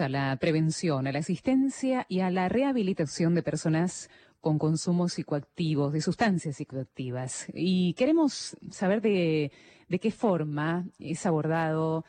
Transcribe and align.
a 0.00 0.08
la 0.08 0.36
prevención, 0.36 1.06
a 1.06 1.12
la 1.12 1.18
asistencia 1.18 2.06
y 2.08 2.20
a 2.20 2.30
la 2.30 2.48
rehabilitación 2.48 3.34
de 3.34 3.42
personas 3.42 4.08
con 4.40 4.58
consumo 4.58 5.08
psicoactivo, 5.08 5.90
de 5.90 6.00
sustancias 6.00 6.56
psicoactivas. 6.56 7.46
Y 7.52 7.94
queremos 7.94 8.56
saber 8.70 9.00
de, 9.00 9.52
de 9.88 9.98
qué 9.98 10.10
forma 10.10 10.86
es 10.98 11.26
abordado 11.26 12.04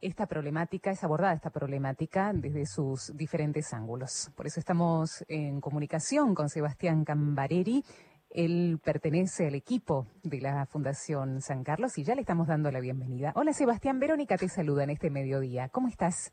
esta 0.00 0.26
problemática, 0.26 0.90
es 0.90 1.02
abordada 1.02 1.34
esta 1.34 1.50
problemática 1.50 2.32
desde 2.32 2.66
sus 2.66 3.16
diferentes 3.16 3.72
ángulos. 3.72 4.30
Por 4.36 4.46
eso 4.46 4.60
estamos 4.60 5.24
en 5.28 5.60
comunicación 5.60 6.34
con 6.34 6.48
Sebastián 6.48 7.04
Cambareri. 7.04 7.84
Él 8.30 8.78
pertenece 8.84 9.46
al 9.46 9.54
equipo 9.54 10.06
de 10.22 10.40
la 10.40 10.66
Fundación 10.66 11.40
San 11.40 11.64
Carlos 11.64 11.96
y 11.98 12.04
ya 12.04 12.14
le 12.14 12.20
estamos 12.20 12.48
dando 12.48 12.70
la 12.70 12.80
bienvenida. 12.80 13.32
Hola 13.34 13.52
Sebastián, 13.52 13.98
Verónica 13.98 14.36
te 14.36 14.48
saluda 14.48 14.84
en 14.84 14.90
este 14.90 15.10
mediodía. 15.10 15.68
¿Cómo 15.70 15.88
estás? 15.88 16.32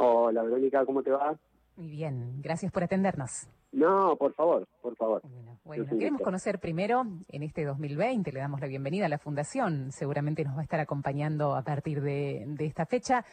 Hola 0.00 0.44
Verónica, 0.44 0.86
¿cómo 0.86 1.02
te 1.02 1.10
va? 1.10 1.36
Muy 1.76 1.88
bien, 1.88 2.40
gracias 2.40 2.70
por 2.70 2.84
atendernos. 2.84 3.48
No, 3.72 4.16
por 4.16 4.32
favor, 4.32 4.66
por 4.80 4.96
favor. 4.96 5.22
Bueno, 5.64 5.86
queremos 5.86 6.22
conocer 6.22 6.60
primero, 6.60 7.04
en 7.28 7.42
este 7.42 7.64
2020, 7.64 8.30
le 8.30 8.38
damos 8.38 8.60
la 8.60 8.68
bienvenida 8.68 9.06
a 9.06 9.08
la 9.08 9.18
Fundación, 9.18 9.90
seguramente 9.90 10.44
nos 10.44 10.56
va 10.56 10.60
a 10.60 10.62
estar 10.62 10.78
acompañando 10.78 11.56
a 11.56 11.62
partir 11.62 12.00
de, 12.00 12.46
esta 12.60 12.86
fecha. 12.86 13.24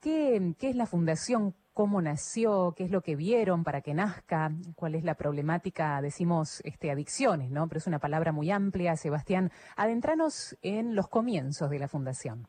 ¿Qué, 0.00 0.54
¿Qué, 0.58 0.70
es 0.70 0.76
la 0.76 0.86
Fundación? 0.86 1.54
¿Cómo 1.74 2.00
nació? 2.00 2.72
¿Qué 2.76 2.84
es 2.84 2.92
lo 2.92 3.00
que 3.00 3.16
vieron 3.16 3.64
para 3.64 3.80
que 3.80 3.92
nazca? 3.92 4.52
¿Cuál 4.76 4.94
es 4.94 5.04
la 5.04 5.16
problemática? 5.16 6.00
Decimos 6.00 6.60
este, 6.64 6.92
adicciones, 6.92 7.50
¿no? 7.50 7.66
Pero 7.66 7.78
es 7.78 7.86
una 7.86 7.98
palabra 7.98 8.30
muy 8.30 8.50
amplia. 8.50 8.96
Sebastián, 8.96 9.50
adentranos 9.76 10.56
en 10.62 10.94
los 10.94 11.08
comienzos 11.08 11.68
de 11.68 11.80
la 11.80 11.88
Fundación. 11.88 12.46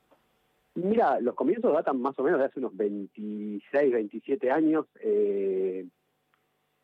Mira, 0.77 1.20
los 1.20 1.34
comienzos 1.34 1.73
datan 1.73 1.99
más 1.99 2.17
o 2.20 2.23
menos 2.23 2.40
de 2.40 2.45
hace 2.45 2.59
unos 2.59 2.77
26, 2.77 3.94
27 3.94 4.52
años. 4.52 4.85
Eh, 4.99 5.88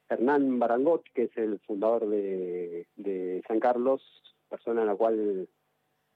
Hernán 0.09 0.57
Barangot, 0.57 1.03
que 1.13 1.25
es 1.25 1.37
el 1.37 1.59
fundador 1.59 2.07
de, 2.07 3.43
San 3.47 3.59
Carlos, 3.59 4.01
persona 4.49 4.81
en 4.81 4.87
la 4.87 4.95
cual 4.95 5.47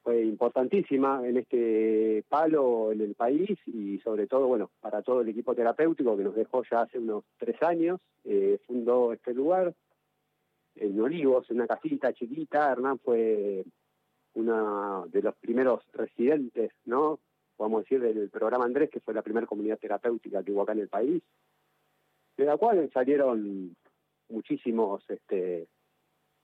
fue 0.01 0.23
importantísima 0.23 1.21
en 1.23 1.37
este 1.37 2.25
palo 2.27 2.91
en 2.91 3.01
el 3.01 3.13
país 3.13 3.59
y 3.67 3.99
sobre 3.99 4.25
todo, 4.25 4.47
bueno, 4.47 4.71
para 4.79 5.03
todo 5.03 5.21
el 5.21 5.29
equipo 5.29 5.53
terapéutico 5.53 6.17
que 6.17 6.23
nos 6.23 6.35
dejó 6.35 6.63
ya 6.63 6.81
hace 6.81 6.97
unos 6.97 7.25
tres 7.37 7.61
años, 7.61 8.01
eh, 8.23 8.57
fundó 8.65 9.13
este 9.13 9.35
lugar 9.35 9.71
en 10.77 10.99
Olivos, 10.99 11.47
en 11.51 11.57
una 11.57 11.67
casita 11.67 12.11
chiquita. 12.11 12.71
Hernán 12.71 12.97
fue 12.97 13.63
uno 14.33 15.05
de 15.09 15.21
los 15.21 15.35
primeros 15.35 15.83
residentes, 15.93 16.71
¿no? 16.85 17.19
A 17.59 17.79
decir, 17.79 17.99
del 17.99 18.29
programa 18.29 18.65
Andrés, 18.65 18.89
que 18.89 18.99
fue 18.99 19.13
la 19.13 19.21
primera 19.21 19.47
comunidad 19.47 19.79
terapéutica 19.79 20.43
que 20.43 20.51
hubo 20.51 20.61
acá 20.61 20.73
en 20.73 20.79
el 20.79 20.89
país, 20.89 21.23
de 22.37 22.45
la 22.45 22.57
cual 22.57 22.89
salieron 22.93 23.75
muchísimos 24.29 25.03
este, 25.09 25.67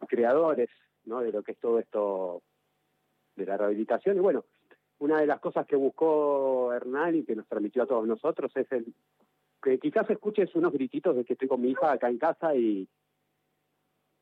creadores 0.07 0.69
de 1.05 1.31
lo 1.31 1.43
que 1.43 1.51
es 1.51 1.59
todo 1.59 1.79
esto 1.79 2.41
de 3.35 3.45
la 3.45 3.57
rehabilitación. 3.57 4.17
Y 4.17 4.21
bueno, 4.21 4.45
una 4.99 5.19
de 5.19 5.27
las 5.27 5.39
cosas 5.39 5.67
que 5.67 5.75
buscó 5.75 6.71
Hernán 6.73 7.15
y 7.15 7.23
que 7.23 7.35
nos 7.35 7.47
transmitió 7.47 7.83
a 7.83 7.87
todos 7.87 8.07
nosotros 8.07 8.51
es 8.55 8.71
el 8.71 8.93
que 9.61 9.79
quizás 9.79 10.09
escuches 10.09 10.53
unos 10.55 10.73
grititos 10.73 11.15
de 11.15 11.25
que 11.25 11.33
estoy 11.33 11.47
con 11.47 11.61
mi 11.61 11.71
hija 11.71 11.91
acá 11.91 12.09
en 12.09 12.17
casa 12.17 12.55
y, 12.55 12.87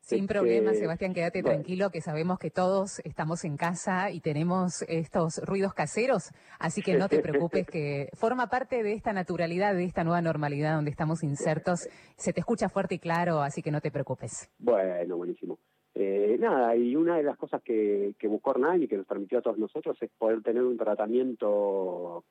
sin 0.02 0.28
problema, 0.28 0.74
Sebastián, 0.74 1.14
quédate 1.14 1.44
tranquilo 1.44 1.90
que 1.92 2.02
sabemos 2.02 2.40
que 2.40 2.50
todos 2.50 3.00
estamos 3.06 3.46
en 3.46 3.56
casa 3.56 4.12
y 4.12 4.20
tenemos 4.20 4.82
estos 4.88 5.38
ruidos 5.46 5.74
caseros, 5.74 6.32
así 6.60 6.82
que 6.82 6.96
no 6.96 7.08
te 7.08 7.20
preocupes 7.20 7.68
que 7.68 8.10
forma 8.14 8.48
parte 8.48 8.84
de 8.84 8.94
esta 8.94 9.14
naturalidad, 9.14 9.74
de 9.74 9.86
esta 9.86 10.04
nueva 10.04 10.22
normalidad 10.22 10.76
donde 10.76 10.92
estamos 10.92 11.24
insertos. 11.24 11.88
Se 12.18 12.34
te 12.34 12.40
escucha 12.40 12.68
fuerte 12.68 12.96
y 12.96 13.00
claro, 13.00 13.42
así 13.42 13.62
que 13.62 13.72
no 13.72 13.80
te 13.80 13.92
preocupes. 13.92 14.50
Bueno, 14.60 15.18
buenísimo. 15.18 15.60
Eh, 15.94 16.38
nada, 16.40 16.76
y 16.76 16.96
una 16.96 17.18
de 17.18 17.24
las 17.24 17.38
cosas 17.38 17.62
que, 17.62 18.16
buscó 18.24 18.52
Hernán 18.52 18.82
y 18.84 18.88
que 18.88 18.98
nos 18.98 19.06
permitió 19.06 19.40
a 19.40 19.42
todos 19.42 19.58
nosotros 19.58 19.98
es 20.02 20.10
poder 20.18 20.42
tener 20.42 20.64
un 20.64 20.78
tratamiento 20.78 22.24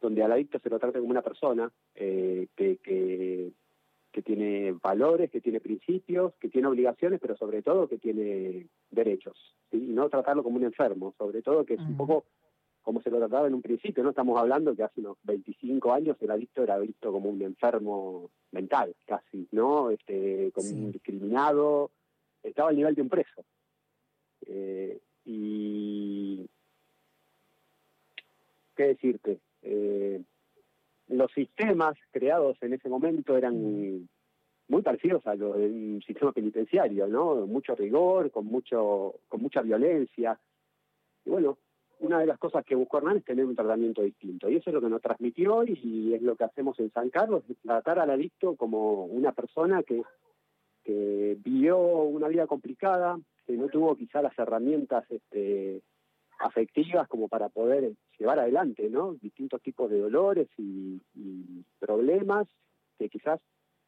donde 0.00 0.22
al 0.22 0.32
adicto 0.32 0.58
se 0.58 0.70
lo 0.70 0.78
trate 0.78 1.00
como 1.00 1.10
una 1.10 1.22
persona, 1.22 1.70
eh, 1.94 2.46
que, 2.54 2.76
que 2.76 3.50
que 4.16 4.22
tiene 4.22 4.72
valores, 4.72 5.30
que 5.30 5.42
tiene 5.42 5.60
principios, 5.60 6.32
que 6.40 6.48
tiene 6.48 6.68
obligaciones, 6.68 7.20
pero 7.20 7.36
sobre 7.36 7.60
todo 7.60 7.86
que 7.86 7.98
tiene 7.98 8.66
derechos. 8.90 9.54
Y 9.70 9.76
no 9.76 10.08
tratarlo 10.08 10.42
como 10.42 10.56
un 10.56 10.64
enfermo, 10.64 11.14
sobre 11.18 11.42
todo 11.42 11.66
que 11.66 11.74
es 11.74 11.80
un 11.80 11.98
poco 11.98 12.24
como 12.80 13.02
se 13.02 13.10
lo 13.10 13.18
trataba 13.18 13.46
en 13.46 13.52
un 13.52 13.60
principio. 13.60 14.02
No 14.02 14.08
estamos 14.08 14.40
hablando 14.40 14.74
que 14.74 14.84
hace 14.84 15.00
unos 15.00 15.18
25 15.24 15.92
años 15.92 16.16
el 16.18 16.30
adicto 16.30 16.62
era 16.62 16.78
visto 16.78 17.12
como 17.12 17.28
un 17.28 17.42
enfermo 17.42 18.30
mental, 18.52 18.96
casi, 19.04 19.46
¿no? 19.52 19.90
Este, 19.90 20.50
como 20.54 20.66
un 20.66 20.92
discriminado, 20.92 21.90
estaba 22.42 22.70
al 22.70 22.76
nivel 22.76 22.94
de 22.94 23.02
un 23.02 23.10
preso. 23.10 23.44
Eh, 24.46 24.98
y 25.26 26.48
qué 28.74 28.84
decirte, 28.84 29.40
eh, 29.60 30.22
los 31.08 31.30
sistemas 31.32 31.96
creados 32.10 32.56
en 32.62 32.74
ese 32.74 32.88
momento 32.88 33.36
eran 33.36 34.08
muy 34.68 34.82
parecidos 34.82 35.26
a 35.26 35.34
los 35.34 35.56
del 35.56 36.02
sistema 36.04 36.32
penitenciario, 36.32 37.06
¿no? 37.06 37.46
Mucho 37.46 37.74
rigor, 37.74 38.30
con 38.30 38.46
mucho, 38.46 39.14
con 39.28 39.40
mucha 39.40 39.62
violencia. 39.62 40.38
Y 41.24 41.30
bueno, 41.30 41.58
una 42.00 42.18
de 42.18 42.26
las 42.26 42.38
cosas 42.38 42.64
que 42.64 42.74
buscó 42.74 42.98
Hernán 42.98 43.18
es 43.18 43.24
tener 43.24 43.44
un 43.44 43.54
tratamiento 43.54 44.02
distinto. 44.02 44.48
Y 44.48 44.56
eso 44.56 44.70
es 44.70 44.74
lo 44.74 44.80
que 44.80 44.88
nos 44.88 45.00
transmitió 45.00 45.64
y 45.64 46.14
es 46.14 46.22
lo 46.22 46.36
que 46.36 46.44
hacemos 46.44 46.78
en 46.80 46.90
San 46.92 47.10
Carlos, 47.10 47.44
tratar 47.62 47.98
al 47.98 48.10
adicto 48.10 48.56
como 48.56 49.04
una 49.04 49.32
persona 49.32 49.82
que, 49.82 50.02
que 50.84 51.36
vivió 51.38 51.78
una 51.78 52.28
vida 52.28 52.46
complicada, 52.46 53.18
que 53.46 53.52
no 53.52 53.68
tuvo 53.68 53.96
quizá 53.96 54.20
las 54.20 54.36
herramientas 54.38 55.04
este, 55.10 55.80
afectivas 56.40 57.08
como 57.08 57.28
para 57.28 57.48
poder 57.48 57.92
llevar 58.18 58.38
adelante, 58.38 58.88
¿no? 58.88 59.14
Distintos 59.14 59.62
tipos 59.62 59.90
de 59.90 60.00
dolores 60.00 60.48
y, 60.58 61.00
problemas 61.78 62.48
que 62.98 63.08
quizás 63.08 63.40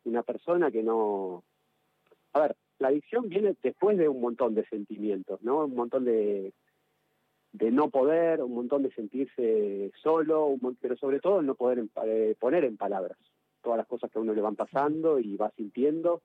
una 0.05 0.23
persona 0.23 0.71
que 0.71 0.83
no... 0.83 1.43
A 2.33 2.41
ver, 2.41 2.57
la 2.79 2.89
adicción 2.89 3.29
viene 3.29 3.57
después 3.63 3.99
de 3.99 4.09
un 4.09 4.21
montón 4.21 4.55
de 4.55 4.67
sentimientos, 4.67 5.43
¿no? 5.43 5.65
Un 5.65 5.75
montón 5.75 6.05
de, 6.05 6.53
de 7.53 7.71
no 7.71 7.91
poder, 7.91 8.43
un 8.43 8.55
montón 8.55 8.83
de 8.83 8.93
sentirse 8.93 9.91
solo, 10.03 10.55
pero 10.81 10.97
sobre 10.97 11.21
todo 11.21 11.43
no 11.43 11.55
poder 11.55 11.85
eh, 12.05 12.37
poner 12.39 12.65
en 12.65 12.77
palabras 12.77 13.19
todas 13.63 13.79
las 13.79 13.87
cosas 13.87 14.11
que 14.11 14.19
a 14.19 14.23
uno 14.23 14.35
le 14.35 14.41
van 14.41 14.57
pasando 14.57 15.19
y 15.19 15.37
va 15.37 15.51
sintiendo. 15.57 16.23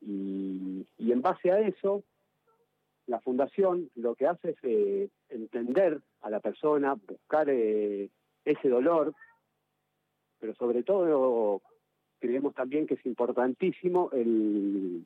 Y, 0.00 0.86
y 0.98 1.12
en 1.12 1.20
base 1.20 1.50
a 1.50 1.60
eso, 1.60 2.04
la 3.10 3.20
fundación 3.20 3.90
lo 3.96 4.14
que 4.14 4.28
hace 4.28 4.50
es 4.50 4.56
eh, 4.62 5.08
entender 5.28 6.00
a 6.20 6.30
la 6.30 6.38
persona, 6.38 6.94
buscar 6.94 7.50
eh, 7.50 8.08
ese 8.44 8.68
dolor, 8.68 9.12
pero 10.38 10.54
sobre 10.54 10.84
todo 10.84 11.60
creemos 12.20 12.54
también 12.54 12.86
que 12.86 12.94
es 12.94 13.04
importantísimo 13.04 14.10
el, 14.12 15.04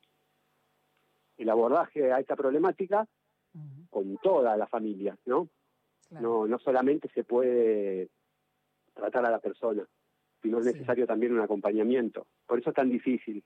el 1.37 1.49
abordaje 1.49 2.13
a 2.13 2.19
esta 2.19 2.35
problemática 2.35 3.07
con 3.89 4.17
toda 4.17 4.55
la 4.55 4.67
familia, 4.67 5.17
¿no? 5.25 5.47
No, 6.11 6.45
no 6.45 6.59
solamente 6.59 7.09
se 7.09 7.23
puede 7.23 8.09
tratar 8.93 9.25
a 9.25 9.31
la 9.31 9.39
persona, 9.39 9.83
sino 10.41 10.59
es 10.59 10.65
necesario 10.65 11.07
también 11.07 11.33
un 11.33 11.39
acompañamiento. 11.39 12.27
Por 12.45 12.59
eso 12.59 12.69
es 12.69 12.75
tan 12.75 12.89
difícil. 12.89 13.43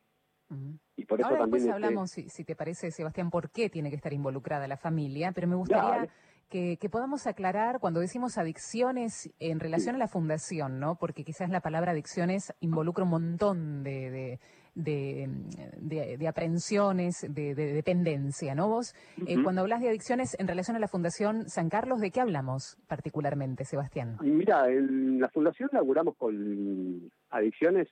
Y 0.95 1.05
por 1.05 1.19
eso 1.19 1.29
Ahora 1.29 1.41
también 1.41 1.63
después 1.63 1.75
hablamos, 1.75 2.11
si, 2.11 2.43
te 2.43 2.55
parece, 2.55 2.91
Sebastián, 2.91 3.29
por 3.29 3.51
qué 3.51 3.69
tiene 3.69 3.89
que 3.89 3.95
estar 3.95 4.13
involucrada 4.13 4.67
la 4.67 4.77
familia, 4.77 5.31
pero 5.31 5.47
me 5.47 5.55
gustaría 5.55 6.09
que, 6.49 6.89
podamos 6.91 7.27
aclarar 7.27 7.79
cuando 7.79 7.99
decimos 7.99 8.37
adicciones 8.37 9.31
en 9.39 9.59
relación 9.59 9.95
a 9.95 9.99
la 9.99 10.07
fundación, 10.07 10.79
¿no? 10.79 10.95
Porque 10.95 11.23
quizás 11.23 11.49
la 11.49 11.61
palabra 11.61 11.91
adicciones 11.91 12.53
involucra 12.59 13.03
un 13.03 13.11
montón 13.11 13.83
de, 13.83 14.39
de, 14.73 16.27
aprensiones, 16.27 17.25
de, 17.29 17.53
dependencia, 17.53 18.55
¿no? 18.55 18.67
Vos, 18.67 18.95
eh, 19.27 19.41
cuando 19.43 19.61
hablas 19.61 19.81
de 19.81 19.89
adicciones 19.89 20.35
en 20.39 20.47
relación 20.47 20.75
a 20.75 20.79
la 20.79 20.87
Fundación 20.87 21.49
San 21.49 21.69
Carlos, 21.69 21.99
¿de 22.01 22.11
qué 22.11 22.21
hablamos 22.21 22.77
particularmente, 22.87 23.63
Sebastián? 23.65 24.17
Mira, 24.21 24.69
en 24.69 25.19
la 25.19 25.29
Fundación 25.29 25.69
laburamos 25.71 26.15
con 26.17 27.11
adicciones 27.29 27.89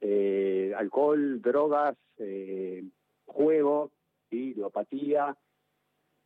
eh, 0.00 0.72
alcohol, 0.76 1.40
drogas, 1.40 1.96
eh, 2.18 2.84
juego, 3.24 3.90
¿sí? 4.30 4.54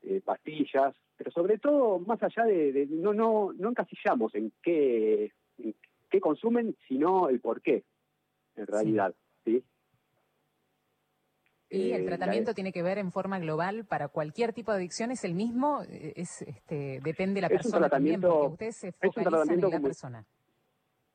eh, 0.02 0.20
pastillas, 0.24 0.94
pero 1.16 1.30
sobre 1.30 1.58
todo, 1.58 1.98
más 2.00 2.22
allá 2.22 2.44
de, 2.44 2.86
no, 2.90 3.14
no, 3.14 3.52
no 3.52 3.70
encasillamos 3.70 4.34
en 4.34 4.52
qué, 4.62 5.32
qué 6.10 6.20
consumen, 6.20 6.76
sino 6.88 7.28
el 7.28 7.40
por 7.40 7.62
qué, 7.62 7.84
en 8.56 8.66
realidad. 8.66 9.14
¿sí? 9.44 9.64
¿Y 11.70 11.92
el 11.92 12.04
tratamiento 12.04 12.52
tiene 12.52 12.72
que 12.72 12.82
ver 12.82 12.98
en 12.98 13.12
forma 13.12 13.38
global 13.38 13.86
para 13.86 14.08
cualquier 14.08 14.52
tipo 14.52 14.72
de 14.72 14.78
adicción? 14.78 15.10
¿Es 15.10 15.24
el 15.24 15.34
mismo? 15.34 15.82
Es, 15.88 16.42
este, 16.42 17.00
depende 17.02 17.36
de 17.36 17.40
la 17.42 17.48
persona 17.48 17.88
también, 17.88 18.20
porque 18.20 18.46
ustedes 18.48 18.76
se 18.76 18.92
focalizan 18.92 19.50
en 19.50 19.70
la 19.70 19.80
persona 19.80 20.26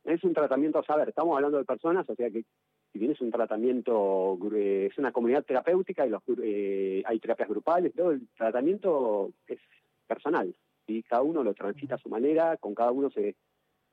Es 0.08 0.24
un 0.24 0.34
tratamiento, 0.34 0.80
a 0.80 0.86
saber, 0.86 1.10
estamos 1.10 1.36
hablando 1.36 1.58
de 1.58 1.66
personas, 1.66 2.10
o 2.10 2.16
sea 2.16 2.30
que 2.30 2.46
si 2.94 2.98
bien 2.98 3.12
es 3.12 3.20
un 3.20 3.30
tratamiento, 3.30 4.40
eh, 4.56 4.88
es 4.90 4.98
una 4.98 5.12
comunidad 5.12 5.44
terapéutica 5.44 6.08
y 6.08 6.12
eh, 6.44 7.04
hay 7.06 7.20
terapias 7.20 7.50
grupales, 7.50 7.94
todo 7.94 8.12
el 8.12 8.26
tratamiento 8.38 9.32
es 9.48 9.60
personal 10.08 10.56
y 10.88 11.04
cada 11.04 11.24
uno 11.24 11.44
lo 11.44 11.54
transita 11.54 11.96
a 11.96 11.98
su 11.98 12.08
manera, 12.08 12.56
con 12.56 12.74
cada 12.74 12.92
uno 12.92 13.10
se, 13.10 13.36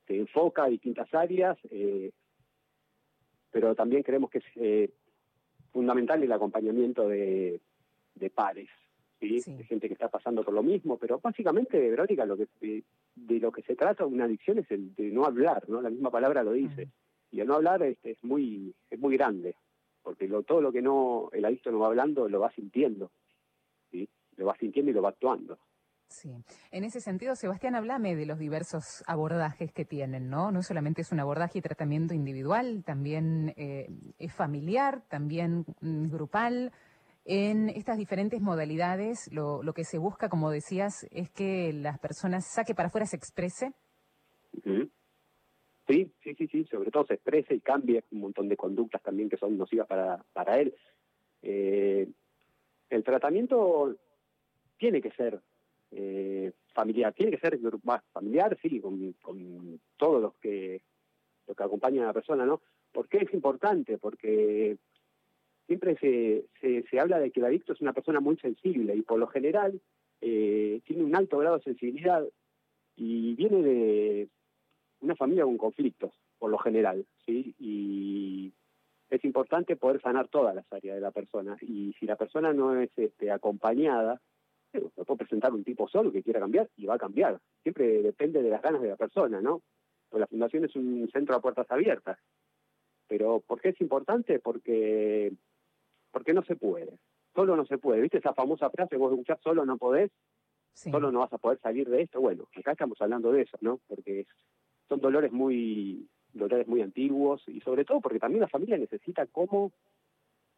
enfoca 0.06 0.62
a 0.62 0.68
distintas 0.68 1.12
áreas, 1.12 1.58
eh, 1.72 2.12
pero 3.50 3.74
también 3.74 4.04
creemos 4.04 4.30
que 4.30 4.38
es 4.38 4.90
fundamental 5.72 6.22
el 6.22 6.30
acompañamiento 6.30 7.08
de 7.08 7.60
pares, 8.32 8.68
¿sí? 9.28 9.54
de 9.54 9.64
gente 9.64 9.88
que 9.88 9.94
está 9.94 10.08
pasando 10.08 10.42
por 10.42 10.54
lo 10.54 10.62
mismo, 10.62 10.96
pero 10.98 11.20
básicamente, 11.22 11.78
Verónica, 11.78 12.24
lo 12.24 12.36
que 12.36 12.48
de, 13.14 13.40
lo 13.40 13.52
que 13.52 13.62
se 13.62 13.76
trata 13.76 14.06
una 14.06 14.24
adicción 14.24 14.58
es 14.58 14.70
el 14.70 14.94
de 14.94 15.10
no 15.10 15.24
hablar, 15.24 15.68
¿no? 15.68 15.80
La 15.80 15.90
misma 15.90 16.10
palabra 16.10 16.42
lo 16.42 16.52
dice. 16.52 16.88
Y 17.30 17.40
el 17.40 17.48
no 17.48 17.54
hablar 17.54 17.82
este, 17.82 18.12
es 18.12 18.24
muy 18.24 18.74
es 18.90 18.98
muy 18.98 19.16
grande, 19.16 19.56
porque 20.02 20.28
lo, 20.28 20.42
todo 20.42 20.60
lo 20.60 20.72
que 20.72 20.82
no 20.82 21.30
el 21.32 21.44
adicto 21.44 21.70
no 21.70 21.80
va 21.80 21.88
hablando 21.88 22.28
lo 22.28 22.40
va 22.40 22.52
sintiendo, 22.52 23.10
¿sí? 23.90 24.08
Lo 24.36 24.46
va 24.46 24.56
sintiendo 24.56 24.90
y 24.90 24.94
lo 24.94 25.02
va 25.02 25.10
actuando. 25.10 25.58
Sí, 26.08 26.32
en 26.70 26.84
ese 26.84 27.00
sentido, 27.00 27.34
Sebastián, 27.34 27.74
hablame 27.74 28.14
de 28.14 28.26
los 28.26 28.38
diversos 28.38 29.02
abordajes 29.06 29.72
que 29.72 29.84
tienen, 29.84 30.30
¿no? 30.30 30.52
No 30.52 30.62
solamente 30.62 31.02
es 31.02 31.10
un 31.10 31.18
abordaje 31.18 31.58
y 31.58 31.62
tratamiento 31.62 32.14
individual, 32.14 32.84
también 32.84 33.52
eh, 33.56 33.88
es 34.18 34.32
familiar, 34.32 35.02
también 35.08 35.64
mm, 35.80 36.10
grupal. 36.10 36.72
En 37.26 37.70
estas 37.70 37.96
diferentes 37.96 38.40
modalidades, 38.42 39.32
lo, 39.32 39.60
que 39.74 39.84
se 39.84 39.96
busca, 39.96 40.28
como 40.28 40.50
decías, 40.50 41.06
es 41.10 41.30
que 41.30 41.72
las 41.72 41.98
personas 41.98 42.46
saque 42.46 42.74
para 42.74 42.88
afuera, 42.88 43.06
se 43.06 43.16
exprese. 43.16 43.72
Sí, 45.86 46.12
sí, 46.22 46.34
sí, 46.34 46.46
sí, 46.48 46.64
sobre 46.64 46.90
todo 46.90 47.06
se 47.06 47.14
exprese 47.14 47.54
y 47.54 47.60
cambie 47.60 48.04
un 48.10 48.20
montón 48.20 48.48
de 48.48 48.56
conductas 48.56 49.02
también 49.02 49.28
que 49.28 49.38
son 49.38 49.56
nocivas 49.56 49.86
para, 49.86 50.22
para 50.32 50.58
él. 50.60 50.74
Eh, 51.42 52.08
el 52.90 53.04
tratamiento 53.04 53.94
tiene 54.76 55.00
que 55.00 55.10
ser 55.12 55.40
eh, 55.92 56.52
familiar, 56.74 57.14
tiene 57.14 57.32
que 57.32 57.38
ser 57.38 57.58
más 57.84 58.02
familiar, 58.12 58.58
sí, 58.60 58.80
con, 58.80 59.14
con 59.22 59.80
todos 59.96 60.20
los 60.20 60.34
que, 60.36 60.82
los 61.46 61.56
que 61.56 61.62
acompañan 61.62 62.04
a 62.04 62.08
la 62.08 62.12
persona, 62.12 62.44
¿no? 62.44 62.60
¿Por 62.92 63.08
qué 63.08 63.18
es 63.18 63.32
importante? 63.34 63.98
Porque 63.98 64.76
siempre 65.66 65.96
se, 65.96 66.46
se, 66.90 67.00
habla 67.00 67.18
de 67.18 67.30
que 67.30 67.40
el 67.40 67.46
adicto 67.46 67.72
es 67.72 67.80
una 67.80 67.92
persona 67.92 68.20
muy 68.20 68.36
sensible 68.36 68.94
y 68.94 69.02
por 69.02 69.18
lo 69.18 69.26
general 69.26 69.80
eh, 70.20 70.80
tiene 70.84 71.04
un 71.04 71.16
alto 71.16 71.38
grado 71.38 71.58
de 71.58 71.64
sensibilidad 71.64 72.24
y 72.96 73.34
viene 73.34 73.62
de 73.62 74.28
una 75.00 75.16
familia 75.16 75.44
con 75.44 75.58
conflictos, 75.58 76.12
por 76.38 76.50
lo 76.50 76.58
general, 76.58 77.04
¿sí? 77.26 77.54
Y 77.58 78.52
es 79.10 79.24
importante 79.24 79.76
poder 79.76 80.00
sanar 80.00 80.28
todas 80.28 80.54
las 80.54 80.70
áreas 80.72 80.96
de 80.96 81.00
la 81.00 81.10
persona 81.10 81.56
y 81.60 81.94
si 81.98 82.06
la 82.06 82.16
persona 82.16 82.52
no 82.52 82.80
es 82.80 82.90
este, 82.96 83.30
acompañada, 83.30 84.20
se 84.72 84.80
puede 84.80 85.18
presentar 85.18 85.52
un 85.52 85.64
tipo 85.64 85.88
solo 85.88 86.10
que 86.10 86.22
quiera 86.22 86.40
cambiar 86.40 86.68
y 86.76 86.86
va 86.86 86.94
a 86.94 86.98
cambiar. 86.98 87.38
Siempre 87.62 88.02
depende 88.02 88.42
de 88.42 88.50
las 88.50 88.62
ganas 88.62 88.82
de 88.82 88.88
la 88.88 88.96
persona, 88.96 89.40
¿no? 89.40 89.62
Pues 90.08 90.20
la 90.20 90.26
fundación 90.26 90.64
es 90.64 90.74
un 90.74 91.08
centro 91.12 91.36
a 91.36 91.40
puertas 91.40 91.70
abiertas. 91.70 92.18
Pero 93.06 93.40
¿por 93.40 93.60
qué 93.60 93.70
es 93.70 93.80
importante? 93.80 94.38
Porque 94.40 95.32
porque 96.14 96.32
no 96.32 96.44
se 96.44 96.54
puede. 96.54 96.96
Solo 97.34 97.56
no 97.56 97.66
se 97.66 97.76
puede. 97.76 98.00
¿Viste 98.00 98.18
esa 98.18 98.32
famosa 98.34 98.70
frase, 98.70 98.96
vos 98.96 99.10
escuchás 99.10 99.40
solo 99.42 99.66
no 99.66 99.76
podés? 99.76 100.12
Solo 100.72 101.10
no 101.10 101.18
vas 101.18 101.32
a 101.32 101.38
poder 101.38 101.58
salir 101.58 101.88
de 101.88 102.02
esto. 102.02 102.20
Bueno, 102.20 102.44
acá 102.56 102.72
estamos 102.72 103.00
hablando 103.00 103.32
de 103.32 103.42
eso, 103.42 103.58
¿no? 103.60 103.80
Porque 103.88 104.26
son 104.88 105.00
dolores 105.00 105.32
muy 105.32 106.08
dolores 106.32 106.66
muy 106.68 106.82
antiguos 106.82 107.42
y 107.48 107.60
sobre 107.60 107.84
todo 107.84 108.00
porque 108.00 108.18
también 108.20 108.42
la 108.42 108.48
familia 108.48 108.78
necesita 108.78 109.26
cómo 109.26 109.72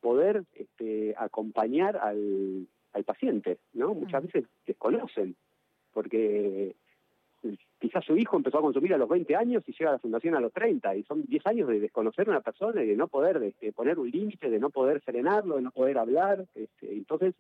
poder 0.00 0.44
este, 0.53 1.14
acompañar 1.17 1.97
al, 1.97 2.67
al 2.93 3.05
paciente, 3.05 3.58
¿no? 3.73 3.94
Muchas 3.94 4.25
veces 4.25 4.44
desconocen, 4.67 5.37
porque 5.93 6.76
quizás 7.78 8.05
su 8.05 8.17
hijo 8.17 8.37
empezó 8.37 8.58
a 8.58 8.62
consumir 8.62 8.94
a 8.94 8.99
los 8.99 9.08
20 9.08 9.37
años 9.37 9.62
y 9.67 9.73
llega 9.73 9.90
a 9.90 9.94
la 9.94 9.99
fundación 9.99 10.34
a 10.34 10.40
los 10.40 10.52
30, 10.52 10.96
y 10.96 11.02
son 11.05 11.25
10 11.25 11.46
años 11.46 11.69
de 11.69 11.81
desconocer 11.81 12.28
a 12.28 12.32
una 12.32 12.40
persona 12.40 12.82
y 12.82 12.87
de 12.87 12.96
no 12.96 13.08
poder 13.08 13.43
este, 13.43 13.73
poner 13.73 13.99
un 13.99 14.11
límite, 14.11 14.50
de 14.50 14.58
no 14.58 14.70
poder 14.70 15.02
serenarlo, 15.02 15.56
de 15.56 15.62
no 15.62 15.70
poder 15.70 15.99
hablar. 15.99 16.46
Este, 16.55 16.93
entonces, 16.93 17.34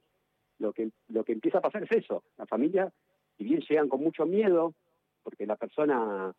lo 0.58 0.72
que, 0.72 0.90
lo 1.08 1.24
que 1.24 1.32
empieza 1.32 1.58
a 1.58 1.62
pasar 1.62 1.82
es 1.84 1.92
eso. 1.92 2.22
La 2.36 2.46
familia, 2.46 2.92
si 3.36 3.44
bien 3.44 3.60
llegan 3.60 3.88
con 3.88 4.02
mucho 4.02 4.26
miedo, 4.26 4.74
porque 5.22 5.46
la 5.46 5.56
persona 5.56 6.32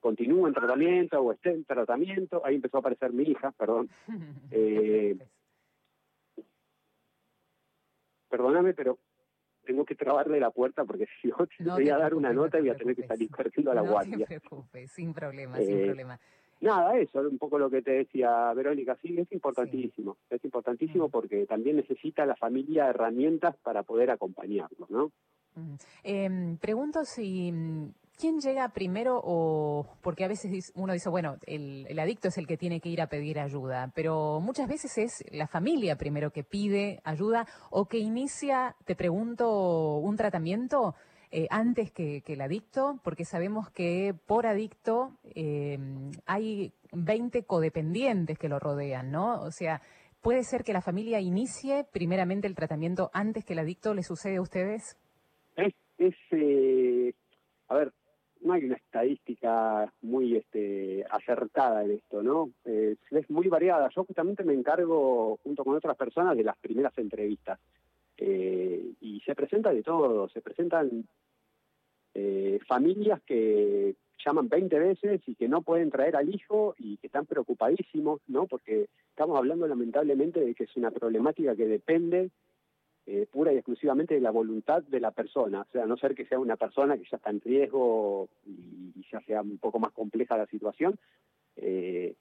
continúa 0.00 0.48
en 0.48 0.54
tratamiento 0.54 1.20
o 1.20 1.32
esté 1.32 1.50
en 1.50 1.64
tratamiento, 1.64 2.42
ahí 2.44 2.54
empezó 2.54 2.78
a 2.78 2.80
aparecer 2.80 3.12
mi 3.12 3.24
hija, 3.24 3.52
perdón. 3.52 3.88
Eh, 4.52 5.16
perdóname, 8.28 8.74
pero 8.74 8.98
tengo 9.70 9.84
que 9.84 9.94
trabarle 9.94 10.40
la 10.40 10.50
puerta 10.50 10.84
porque 10.84 11.06
si 11.22 11.28
no, 11.28 11.46
te 11.46 11.64
voy 11.64 11.88
a 11.90 11.96
dar 11.96 12.14
una 12.14 12.32
nota 12.32 12.58
y 12.58 12.62
voy 12.62 12.70
a 12.70 12.76
tener 12.76 12.96
que 12.96 13.06
salir 13.06 13.30
corriendo 13.30 13.70
a 13.70 13.74
la 13.74 13.82
guardia. 13.82 14.18
No 14.18 14.26
te 14.26 14.40
preocupes, 14.40 14.90
sin 14.90 15.14
problema, 15.14 15.58
sin 15.58 15.78
eh, 15.78 15.84
problema. 15.84 16.18
Nada, 16.60 16.98
eso, 16.98 17.20
un 17.20 17.38
poco 17.38 17.58
lo 17.58 17.70
que 17.70 17.80
te 17.80 17.92
decía 17.92 18.52
Verónica, 18.52 18.98
sí, 19.00 19.16
es 19.16 19.30
importantísimo, 19.32 20.16
es 20.28 20.44
importantísimo 20.44 21.06
mm. 21.06 21.10
porque 21.10 21.46
también 21.46 21.76
necesita 21.76 22.26
la 22.26 22.34
familia 22.34 22.88
herramientas 22.88 23.56
para 23.62 23.84
poder 23.84 24.10
acompañarlos, 24.10 24.90
¿no? 24.90 25.12
Eh, 26.04 26.56
pregunto 26.60 27.04
si 27.04 27.52
¿Quién 28.20 28.38
llega 28.38 28.68
primero 28.68 29.18
o 29.24 29.86
porque 30.02 30.26
a 30.26 30.28
veces 30.28 30.72
uno 30.74 30.92
dice, 30.92 31.08
bueno, 31.08 31.38
el, 31.46 31.98
adicto 31.98 32.28
es 32.28 32.36
el 32.36 32.46
que 32.46 32.58
tiene 32.58 32.78
que 32.78 32.90
ir 32.90 33.00
a 33.00 33.06
pedir 33.06 33.40
ayuda, 33.40 33.90
pero 33.94 34.40
muchas 34.40 34.68
veces 34.68 34.98
es 34.98 35.24
la 35.32 35.46
familia 35.46 35.96
primero 35.96 36.30
que 36.30 36.44
pide 36.44 37.00
ayuda 37.02 37.46
o 37.70 37.86
que 37.86 37.96
inicia, 37.96 38.76
te 38.84 38.94
pregunto, 38.94 39.96
un 39.96 40.16
tratamiento 40.16 40.94
eh, 41.30 41.46
antes 41.48 41.92
que, 41.92 42.22
el 42.26 42.40
adicto, 42.42 43.00
porque 43.02 43.24
sabemos 43.24 43.70
que 43.70 44.14
por 44.26 44.46
adicto 44.46 45.16
em, 45.34 46.10
hay 46.26 46.74
20 46.92 47.44
codependientes 47.44 48.38
que 48.38 48.50
lo 48.50 48.58
rodean, 48.58 49.10
¿no? 49.10 49.40
O 49.40 49.50
sea, 49.50 49.80
¿puede 50.20 50.44
ser 50.44 50.62
que 50.62 50.74
la 50.74 50.82
familia 50.82 51.20
inicie 51.20 51.86
primeramente 51.90 52.46
el 52.46 52.54
tratamiento 52.54 53.10
antes 53.14 53.46
que 53.46 53.54
el 53.54 53.60
adicto 53.60 53.94
le 53.94 54.02
sucede 54.02 54.36
a 54.36 54.42
ustedes? 54.42 54.98
Es, 55.56 55.72
es 55.96 56.14
eh, 56.32 57.14
a 57.68 57.76
ver, 57.76 57.92
no 58.42 58.52
hay 58.54 58.64
una 58.64 58.76
estadística 58.76 59.92
muy 60.02 60.36
este, 60.36 61.04
acertada 61.10 61.84
en 61.84 61.92
esto, 61.92 62.22
¿no? 62.22 62.50
Es 62.64 63.30
muy 63.30 63.48
variada. 63.48 63.90
Yo 63.94 64.04
justamente 64.04 64.44
me 64.44 64.54
encargo, 64.54 65.38
junto 65.42 65.64
con 65.64 65.76
otras 65.76 65.96
personas, 65.96 66.36
de 66.36 66.44
las 66.44 66.56
primeras 66.58 66.96
entrevistas. 66.98 67.58
Eh, 68.16 68.92
y 69.00 69.20
se 69.20 69.34
presenta 69.34 69.72
de 69.72 69.82
todo, 69.82 70.28
se 70.28 70.42
presentan 70.42 71.06
eh, 72.14 72.58
familias 72.66 73.20
que 73.22 73.94
llaman 74.24 74.48
20 74.48 74.78
veces 74.78 75.22
y 75.26 75.34
que 75.34 75.48
no 75.48 75.62
pueden 75.62 75.90
traer 75.90 76.16
al 76.16 76.34
hijo 76.34 76.74
y 76.78 76.98
que 76.98 77.06
están 77.06 77.24
preocupadísimos, 77.24 78.20
¿no? 78.28 78.46
Porque 78.46 78.88
estamos 79.08 79.38
hablando 79.38 79.66
lamentablemente 79.66 80.40
de 80.40 80.54
que 80.54 80.64
es 80.64 80.76
una 80.76 80.90
problemática 80.90 81.56
que 81.56 81.66
depende 81.66 82.30
eh, 83.06 83.26
pura 83.30 83.52
y 83.52 83.56
exclusivamente 83.56 84.14
de 84.14 84.20
la 84.20 84.30
voluntad 84.30 84.82
de 84.82 85.00
la 85.00 85.10
persona, 85.10 85.62
o 85.62 85.72
sea, 85.72 85.84
a 85.84 85.86
no 85.86 85.96
ser 85.96 86.14
que 86.14 86.26
sea 86.26 86.38
una 86.38 86.56
persona 86.56 86.98
que 86.98 87.08
ya 87.10 87.16
está 87.16 87.30
en 87.30 87.40
riesgo 87.40 88.28
y, 88.44 88.92
ya 89.10 89.20
sea 89.22 89.40
un 89.40 89.58
poco 89.58 89.80
más 89.80 89.90
compleja 89.92 90.36
la 90.36 90.46
situación, 90.46 90.96
eh, 91.56 92.14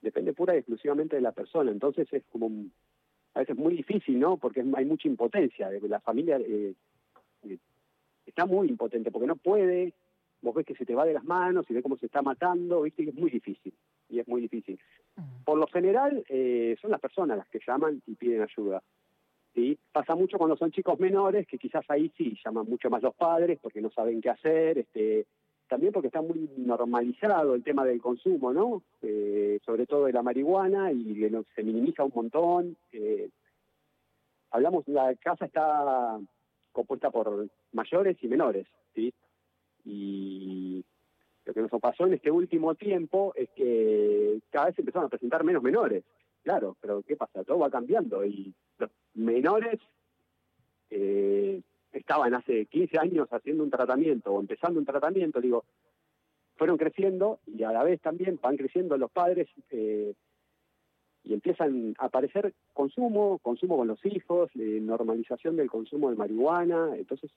depende 0.00 0.32
pura 0.32 0.54
y 0.54 0.58
exclusivamente 0.58 1.16
de 1.16 1.22
la 1.22 1.32
persona, 1.32 1.70
entonces 1.70 2.10
es 2.12 2.24
como 2.32 2.50
a 3.34 3.40
veces 3.40 3.56
muy 3.56 3.76
difícil, 3.76 4.18
¿no? 4.18 4.38
Porque 4.38 4.64
hay 4.74 4.84
mucha 4.84 5.06
impotencia, 5.06 5.70
la 5.70 6.00
familia 6.00 6.38
eh, 6.40 6.74
está 8.26 8.46
muy 8.46 8.68
impotente 8.68 9.12
porque 9.12 9.28
no 9.28 9.36
puede, 9.36 9.92
vos 10.40 10.54
ves 10.54 10.66
que 10.66 10.74
se 10.74 10.86
te 10.86 10.94
va 10.94 11.04
de 11.04 11.12
las 11.12 11.24
manos 11.24 11.66
y 11.68 11.74
ves 11.74 11.82
cómo 11.82 11.98
se 11.98 12.06
está 12.06 12.22
matando, 12.22 12.82
viste 12.82 13.04
que 13.04 13.10
es 13.10 13.16
muy 13.16 13.30
difícil, 13.30 13.74
y 14.08 14.18
es 14.18 14.26
muy 14.26 14.40
difícil. 14.40 14.80
Mm. 15.14 15.44
Por 15.44 15.58
lo 15.58 15.66
general 15.68 16.24
son 16.80 16.90
las 16.90 17.00
personas 17.00 17.36
las 17.36 17.48
que 17.48 17.60
llaman 17.64 18.02
y 18.06 18.14
piden 18.14 18.42
ayuda. 18.42 18.82
¿Sí? 19.54 19.78
Pasa 19.92 20.14
mucho 20.14 20.38
cuando 20.38 20.56
son 20.56 20.70
chicos 20.70 20.98
menores, 20.98 21.46
que 21.46 21.58
quizás 21.58 21.84
ahí 21.88 22.10
sí 22.16 22.38
llaman 22.44 22.66
mucho 22.68 22.90
más 22.90 23.02
los 23.02 23.14
padres 23.14 23.58
porque 23.60 23.80
no 23.80 23.90
saben 23.90 24.20
qué 24.20 24.30
hacer, 24.30 24.78
este, 24.78 25.26
también 25.68 25.92
porque 25.92 26.08
está 26.08 26.20
muy 26.20 26.50
normalizado 26.56 27.54
el 27.54 27.62
tema 27.62 27.84
del 27.84 28.00
consumo, 28.00 28.52
¿no? 28.52 28.82
Eh, 29.00 29.58
sobre 29.64 29.86
todo 29.86 30.06
de 30.06 30.12
la 30.12 30.22
marihuana 30.22 30.92
y 30.92 31.28
se 31.54 31.62
minimiza 31.62 32.04
un 32.04 32.12
montón. 32.14 32.76
Eh, 32.92 33.30
hablamos, 34.50 34.86
la 34.88 35.14
casa 35.16 35.46
está 35.46 36.18
compuesta 36.72 37.10
por 37.10 37.48
mayores 37.72 38.16
y 38.22 38.28
menores, 38.28 38.66
¿sí? 38.94 39.12
Y 39.84 40.84
lo 41.44 41.54
que 41.54 41.60
nos 41.60 41.70
pasó 41.80 42.06
en 42.06 42.14
este 42.14 42.30
último 42.30 42.74
tiempo 42.74 43.32
es 43.34 43.48
que 43.50 44.40
cada 44.50 44.66
vez 44.66 44.78
empezaron 44.78 45.06
a 45.06 45.10
presentar 45.10 45.42
menos 45.44 45.62
menores. 45.62 46.04
Claro, 46.42 46.76
pero 46.80 47.02
¿qué 47.02 47.16
pasa? 47.16 47.44
Todo 47.44 47.60
va 47.60 47.70
cambiando 47.70 48.24
y 48.24 48.52
los 48.78 48.90
menores 49.14 49.78
eh, 50.90 51.60
estaban 51.92 52.34
hace 52.34 52.66
15 52.66 52.98
años 52.98 53.28
haciendo 53.30 53.62
un 53.62 53.70
tratamiento 53.70 54.32
o 54.32 54.40
empezando 54.40 54.80
un 54.80 54.86
tratamiento, 54.86 55.40
digo, 55.40 55.64
fueron 56.56 56.76
creciendo 56.76 57.38
y 57.46 57.62
a 57.62 57.72
la 57.72 57.84
vez 57.84 58.00
también 58.00 58.38
van 58.42 58.56
creciendo 58.56 58.96
los 58.96 59.10
padres 59.10 59.48
eh, 59.70 60.14
y 61.24 61.32
empiezan 61.32 61.94
a 61.98 62.06
aparecer 62.06 62.52
consumo, 62.72 63.38
consumo 63.38 63.76
con 63.76 63.88
los 63.88 64.04
hijos, 64.04 64.50
eh, 64.56 64.80
normalización 64.80 65.56
del 65.56 65.70
consumo 65.70 66.10
de 66.10 66.16
marihuana, 66.16 66.96
entonces 66.96 67.30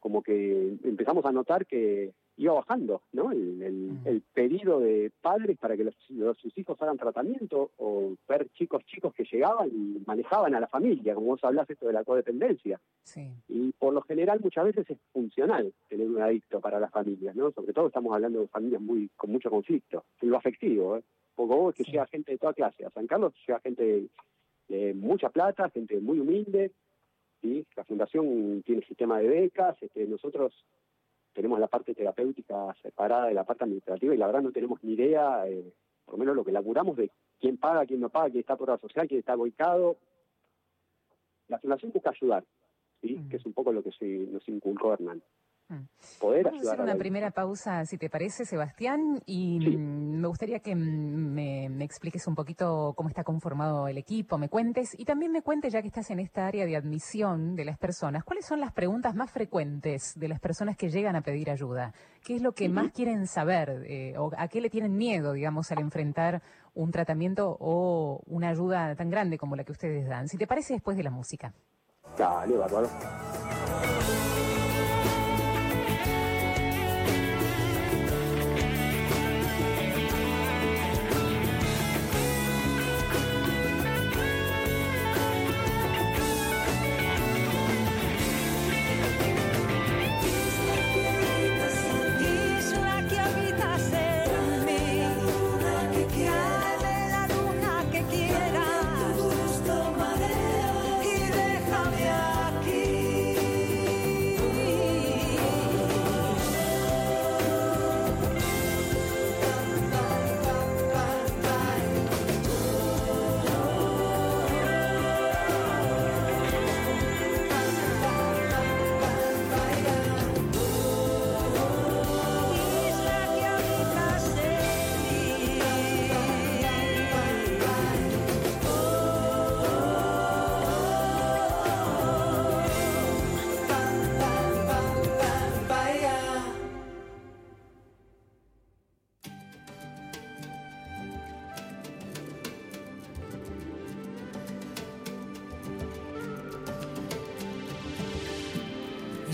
como 0.00 0.22
que 0.22 0.76
empezamos 0.84 1.24
a 1.26 1.32
notar 1.32 1.66
que 1.66 2.12
iba 2.38 2.54
bajando, 2.54 3.02
¿no? 3.12 3.32
El, 3.32 4.00
el, 4.04 4.22
pedido 4.32 4.78
de 4.78 5.10
padres 5.20 5.58
para 5.58 5.76
que 5.76 5.84
los, 5.84 5.94
sus 6.38 6.56
hijos 6.56 6.80
hagan 6.80 6.96
tratamiento 6.96 7.72
o 7.78 8.14
ver 8.28 8.48
chicos 8.50 8.84
chicos 8.86 9.12
que 9.12 9.24
llegaban 9.24 9.68
y 9.68 10.02
manejaban 10.06 10.54
a 10.54 10.60
la 10.60 10.68
familia, 10.68 11.14
como 11.14 11.28
vos 11.28 11.42
hablas 11.42 11.68
esto 11.68 11.86
de 11.86 11.92
la 11.92 12.04
codependencia. 12.04 12.80
Sí. 13.02 13.28
Y 13.48 13.72
por 13.72 13.92
lo 13.92 14.02
general 14.02 14.40
muchas 14.40 14.64
veces 14.64 14.88
es 14.88 14.98
funcional 15.12 15.72
tener 15.88 16.08
un 16.08 16.22
adicto 16.22 16.60
para 16.60 16.78
las 16.78 16.92
familias, 16.92 17.34
¿no? 17.34 17.50
Sobre 17.50 17.72
todo 17.72 17.88
estamos 17.88 18.14
hablando 18.14 18.40
de 18.40 18.48
familias 18.48 18.80
muy 18.80 19.10
con 19.16 19.32
mucho 19.32 19.50
conflicto, 19.50 20.04
en 20.20 20.30
lo 20.30 20.36
afectivo, 20.36 20.96
¿eh? 20.96 21.02
Porque 21.34 21.54
vos 21.54 21.74
que 21.74 21.84
llega 21.84 22.06
gente 22.06 22.32
de 22.32 22.38
toda 22.38 22.54
clase, 22.54 22.84
a 22.84 22.90
San 22.90 23.06
Carlos 23.08 23.34
llega 23.46 23.60
gente 23.60 24.08
de 24.68 24.94
mucha 24.94 25.30
plata, 25.30 25.70
gente 25.70 25.98
muy 26.00 26.20
humilde, 26.20 26.72
¿sí? 27.40 27.66
La 27.76 27.84
fundación 27.84 28.62
tiene 28.64 28.82
sistema 28.82 29.18
de 29.18 29.28
becas, 29.28 29.76
este, 29.82 30.06
nosotros 30.06 30.52
tenemos 31.38 31.60
la 31.60 31.68
parte 31.68 31.94
terapéutica 31.94 32.74
separada 32.82 33.26
de 33.28 33.34
la 33.34 33.44
parte 33.44 33.62
administrativa 33.62 34.12
y 34.12 34.18
la 34.18 34.26
verdad 34.26 34.42
no 34.42 34.50
tenemos 34.50 34.82
ni 34.82 34.94
idea, 34.94 35.46
eh, 35.46 35.72
por 36.04 36.14
lo 36.14 36.18
menos 36.18 36.34
lo 36.34 36.44
que 36.44 36.50
laburamos, 36.50 36.96
de 36.96 37.12
quién 37.38 37.58
paga, 37.58 37.86
quién 37.86 38.00
no 38.00 38.08
paga, 38.08 38.30
quién 38.30 38.40
está 38.40 38.56
por 38.56 38.68
la 38.68 38.78
social, 38.78 39.06
quién 39.06 39.20
está 39.20 39.36
boicado. 39.36 39.98
La 41.46 41.60
fundación 41.60 41.92
busca 41.92 42.10
ayudar, 42.10 42.44
¿sí? 43.00 43.20
que 43.30 43.36
es 43.36 43.46
un 43.46 43.52
poco 43.52 43.72
lo 43.72 43.84
que 43.84 43.92
se, 43.92 44.04
nos 44.04 44.48
inculcó 44.48 44.94
Hernán. 44.94 45.22
Mm. 45.68 45.84
Poder 46.18 46.44
Vamos 46.44 46.66
a 46.66 46.72
hacer 46.72 46.80
una 46.80 46.96
primera 46.96 47.30
pausa, 47.30 47.84
si 47.84 47.98
te 47.98 48.08
parece, 48.08 48.46
Sebastián, 48.46 49.20
y 49.26 49.60
mm, 49.60 50.18
me 50.18 50.26
gustaría 50.28 50.60
que 50.60 50.74
mm, 50.74 50.78
me, 50.78 51.84
expliques 51.84 52.26
un 52.26 52.34
poquito 52.34 52.94
cómo 52.96 53.10
está 53.10 53.22
conformado 53.22 53.86
el 53.86 53.98
equipo, 53.98 54.38
me 54.38 54.48
cuentes, 54.48 54.98
y 54.98 55.04
también 55.04 55.30
me 55.30 55.42
cuentes, 55.42 55.72
ya 55.72 55.82
que 55.82 55.88
estás 55.88 56.10
en 56.10 56.20
esta 56.20 56.46
área 56.46 56.64
de 56.64 56.74
admisión 56.74 57.54
de 57.54 57.66
las 57.66 57.76
personas, 57.76 58.24
¿cuáles 58.24 58.46
son 58.46 58.60
las 58.60 58.72
preguntas 58.72 59.14
más 59.14 59.30
frecuentes 59.30 60.14
de 60.18 60.28
las 60.28 60.40
personas 60.40 60.76
que 60.76 60.88
llegan 60.88 61.16
a 61.16 61.20
pedir 61.20 61.50
ayuda? 61.50 61.92
¿Qué 62.24 62.36
es 62.36 62.42
lo 62.42 62.52
que 62.52 62.70
más 62.70 62.90
quieren 62.92 63.26
saber? 63.26 63.84
Eh, 63.86 64.14
¿O 64.16 64.30
a 64.36 64.48
qué 64.48 64.62
le 64.62 64.70
tienen 64.70 64.96
miedo, 64.96 65.34
digamos, 65.34 65.70
al 65.70 65.80
enfrentar 65.80 66.42
un 66.74 66.90
tratamiento 66.90 67.56
o 67.60 68.22
una 68.26 68.48
ayuda 68.48 68.94
tan 68.94 69.10
grande 69.10 69.36
como 69.36 69.54
la 69.54 69.64
que 69.64 69.72
ustedes 69.72 70.08
dan? 70.08 70.28
Si 70.28 70.38
te 70.38 70.46
parece, 70.46 70.72
después 70.72 70.96
de 70.96 71.02
la 71.02 71.10
música. 71.10 71.52
Dale, 72.16 72.56
bárbaro. 72.56 72.88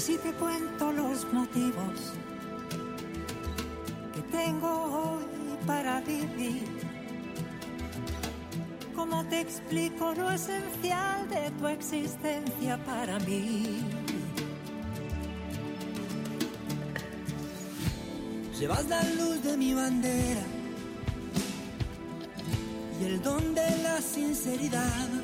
Si 0.04 0.18
te 0.18 0.32
cuento 0.34 0.92
los 0.92 1.32
motivos 1.32 2.12
que 4.12 4.20
tengo 4.30 4.68
hoy 4.68 5.24
para 5.66 6.02
vivir, 6.02 6.68
¿cómo 8.94 9.24
te 9.28 9.40
explico 9.40 10.12
lo 10.12 10.30
esencial 10.30 11.26
de 11.30 11.50
tu 11.52 11.68
existencia 11.68 12.76
para 12.84 13.18
mí? 13.20 13.80
Llevas 18.60 18.86
la 18.86 19.02
luz 19.14 19.42
de 19.42 19.56
mi 19.56 19.72
bandera 19.72 20.44
y 23.00 23.04
el 23.06 23.22
don 23.22 23.54
de 23.54 23.70
la 23.82 24.02
sinceridad 24.02 25.23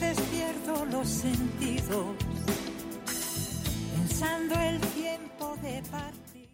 Veces 0.00 0.20
pierdo 0.30 0.84
los 0.86 1.08
sentidos 1.08 2.16
pensando 3.94 4.54
el 4.54 4.80
tiempo 4.94 5.56
de 5.62 5.82
partir. 5.90 6.48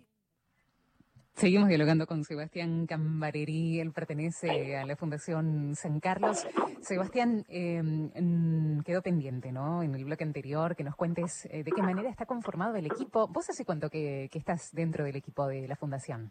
Seguimos 1.34 1.68
dialogando 1.68 2.06
con 2.06 2.22
Sebastián 2.22 2.86
Cambarerí, 2.86 3.80
él 3.80 3.92
pertenece 3.92 4.76
a 4.76 4.86
la 4.86 4.94
Fundación 4.96 5.74
San 5.74 5.98
Carlos. 5.98 6.46
Sebastián, 6.80 7.44
em, 7.48 8.80
quedó 8.82 9.02
pendiente, 9.02 9.50
¿no? 9.50 9.82
En 9.82 9.94
el 9.94 10.04
bloque 10.04 10.24
anterior, 10.24 10.76
que 10.76 10.84
nos 10.84 10.94
cuentes 10.94 11.46
eh, 11.46 11.64
de 11.64 11.72
qué 11.72 11.82
manera 11.82 12.10
está 12.10 12.26
conformado 12.26 12.76
el 12.76 12.86
equipo. 12.86 13.26
¿Vos 13.26 13.50
hace 13.50 13.64
cuánto 13.64 13.90
que, 13.90 14.30
estás 14.32 14.72
dentro 14.72 15.04
del 15.04 15.16
equipo 15.16 15.48
de 15.48 15.66
la 15.66 15.74
Fundación? 15.74 16.30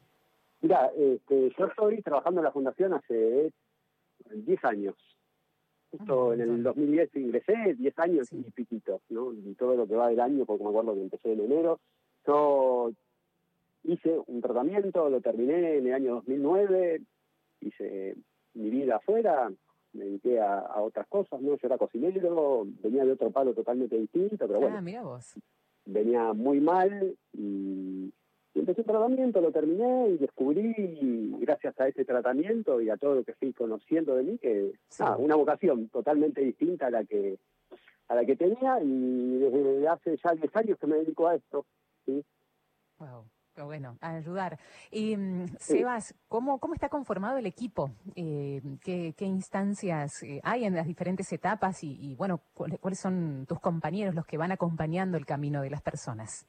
Mira, 0.61 0.91
este, 0.95 1.51
yo 1.57 1.65
estoy 1.65 2.01
trabajando 2.01 2.39
en 2.39 2.45
la 2.45 2.51
Fundación 2.51 2.93
hace 2.93 3.51
10 4.29 4.63
años. 4.63 4.95
Justo 5.91 6.33
en 6.33 6.41
el 6.41 6.63
2010 6.63 7.15
ingresé, 7.15 7.75
10 7.77 7.99
años 7.99 8.27
y 8.31 8.41
piquitos, 8.51 9.01
¿no? 9.09 9.33
Y 9.33 9.55
todo 9.55 9.75
lo 9.75 9.87
que 9.87 9.95
va 9.95 10.07
del 10.07 10.21
año, 10.21 10.45
porque 10.45 10.63
me 10.63 10.69
acuerdo 10.69 10.93
que 10.93 11.01
empecé 11.01 11.33
en 11.33 11.41
enero. 11.41 11.79
Yo 12.25 12.91
hice 13.83 14.19
un 14.27 14.41
tratamiento, 14.41 15.09
lo 15.09 15.19
terminé 15.21 15.77
en 15.77 15.87
el 15.87 15.93
año 15.93 16.15
2009, 16.15 17.01
hice 17.61 18.15
mi 18.53 18.69
vida 18.69 18.97
afuera, 18.97 19.51
me 19.93 20.05
dediqué 20.05 20.39
a, 20.39 20.81
otras 20.81 21.07
cosas, 21.07 21.41
¿no? 21.41 21.57
Yo 21.57 21.67
era 21.67 21.77
cocinero, 21.77 22.65
venía 22.81 23.03
de 23.03 23.11
otro 23.11 23.31
palo 23.31 23.53
totalmente 23.53 23.97
distinto, 23.97 24.47
pero 24.47 24.59
bueno. 24.59 24.77
Ah, 24.77 24.81
mira 24.81 25.01
vos. 25.01 25.33
Venía 25.85 26.33
muy 26.33 26.59
mal 26.61 27.17
y 27.33 28.13
y 28.53 28.59
empecé 28.59 28.81
el 28.81 28.87
tratamiento, 28.87 29.39
lo 29.39 29.51
terminé 29.51 30.09
y 30.09 30.17
descubrí, 30.17 31.35
gracias 31.39 31.79
a 31.79 31.87
ese 31.87 32.03
tratamiento 32.03 32.81
y 32.81 32.89
a 32.89 32.97
todo 32.97 33.15
lo 33.15 33.23
que 33.23 33.33
fui 33.33 33.53
conociendo 33.53 34.15
de 34.15 34.23
mí, 34.23 34.37
que 34.37 34.73
ah, 34.99 35.15
una 35.17 35.35
vocación 35.35 35.87
totalmente 35.89 36.41
distinta 36.41 36.87
a 36.87 36.91
la 36.91 37.03
que 37.05 37.37
a 38.09 38.15
la 38.15 38.25
que 38.25 38.35
tenía 38.35 38.81
y 38.81 39.37
desde 39.39 39.87
hace 39.87 40.17
ya 40.17 40.33
10 40.33 40.55
años 40.57 40.77
que 40.77 40.87
me 40.87 40.97
dedico 40.97 41.29
a 41.29 41.35
esto. 41.35 41.65
¿sí? 42.05 42.25
Wow. 42.99 43.23
Qué 43.55 43.61
bueno, 43.63 43.97
a 43.99 44.15
ayudar. 44.15 44.59
Y 44.91 45.15
mm, 45.15 45.57
Sebas, 45.59 46.15
¿cómo, 46.29 46.59
¿cómo 46.59 46.73
está 46.73 46.87
conformado 46.87 47.37
el 47.37 47.45
equipo? 47.45 47.91
Eh, 48.15 48.61
¿qué, 48.81 49.13
¿qué, 49.17 49.25
instancias 49.25 50.23
eh, 50.23 50.39
hay 50.43 50.63
en 50.63 50.75
las 50.75 50.87
diferentes 50.87 51.31
etapas? 51.33 51.83
Y, 51.83 51.97
y 51.99 52.15
bueno, 52.15 52.41
¿cuáles 52.53 52.99
son 52.99 53.45
tus 53.47 53.59
compañeros 53.59 54.15
los 54.15 54.25
que 54.25 54.37
van 54.37 54.53
acompañando 54.53 55.17
el 55.17 55.25
camino 55.25 55.61
de 55.61 55.69
las 55.69 55.81
personas? 55.81 56.47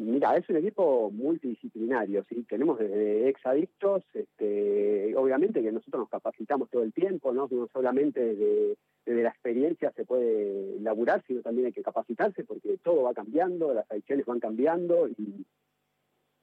Mira, 0.00 0.34
es 0.34 0.48
un 0.48 0.56
equipo 0.56 1.10
multidisciplinario, 1.10 2.24
¿sí? 2.24 2.42
Tenemos 2.48 2.78
desde 2.78 3.28
exadictos, 3.28 4.02
este, 4.14 5.14
obviamente 5.14 5.60
que 5.60 5.70
nosotros 5.70 6.00
nos 6.00 6.08
capacitamos 6.08 6.70
todo 6.70 6.84
el 6.84 6.94
tiempo, 6.94 7.34
¿no? 7.34 7.48
No 7.50 7.68
solamente 7.70 8.34
desde, 8.34 9.22
la 9.22 9.28
experiencia 9.28 9.92
se 9.92 10.06
puede 10.06 10.80
laburar, 10.80 11.22
sino 11.26 11.42
también 11.42 11.66
hay 11.66 11.74
que 11.74 11.82
capacitarse 11.82 12.44
porque 12.44 12.78
todo 12.78 13.02
va 13.02 13.12
cambiando, 13.12 13.74
las 13.74 13.90
adicciones 13.90 14.24
van 14.24 14.40
cambiando 14.40 15.06
y, 15.06 15.44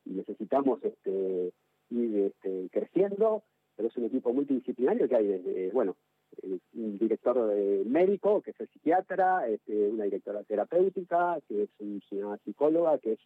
necesitamos 0.06 0.80
este, 0.84 1.52
ir 1.90 2.18
este, 2.20 2.70
creciendo, 2.72 3.42
pero 3.76 3.88
es 3.88 3.98
un 3.98 4.06
equipo 4.06 4.34
multidisciplinario 4.34 5.10
que 5.10 5.16
hay 5.16 5.26
desde, 5.26 5.72
bueno, 5.72 5.96
un 6.44 7.00
director 7.00 7.56
médico, 7.88 8.44
que 8.44 8.52
es 8.52 8.60
el 8.60 8.68
psiquiatra, 8.68 9.46
una 9.68 10.04
directora 10.04 10.44
terapéutica, 10.44 11.40
que 11.48 11.64
es 11.64 11.70
una 12.12 12.38
psicóloga, 12.38 13.00
que 13.00 13.14
es 13.14 13.20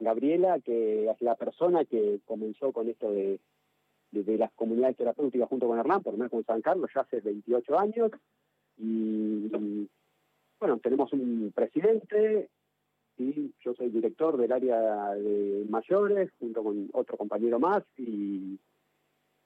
Gabriela, 0.00 0.58
que 0.60 1.08
es 1.08 1.20
la 1.20 1.34
persona 1.36 1.84
que 1.84 2.20
comenzó 2.24 2.72
con 2.72 2.88
esto 2.88 3.12
de, 3.12 3.38
las 4.12 4.50
comunidades 4.52 4.96
terapéuticas 4.96 5.48
junto 5.48 5.68
con 5.68 5.78
Hernán, 5.78 6.02
por 6.02 6.14
lo 6.14 6.18
menos 6.18 6.32
con 6.32 6.44
San 6.44 6.62
Carlos, 6.62 6.90
ya 6.94 7.02
hace 7.02 7.20
28 7.20 7.78
años. 7.78 8.10
Y, 8.78 9.48
bueno, 10.58 10.78
tenemos 10.82 11.12
un 11.12 11.52
presidente, 11.54 12.48
y 13.18 13.52
yo 13.62 13.74
soy 13.74 13.90
director 13.90 14.36
del 14.36 14.52
área 14.52 15.14
de 15.14 15.66
mayores, 15.68 16.30
junto 16.38 16.64
con 16.64 16.88
otro 16.92 17.16
compañero 17.16 17.60
más, 17.60 17.84
y, 17.96 18.58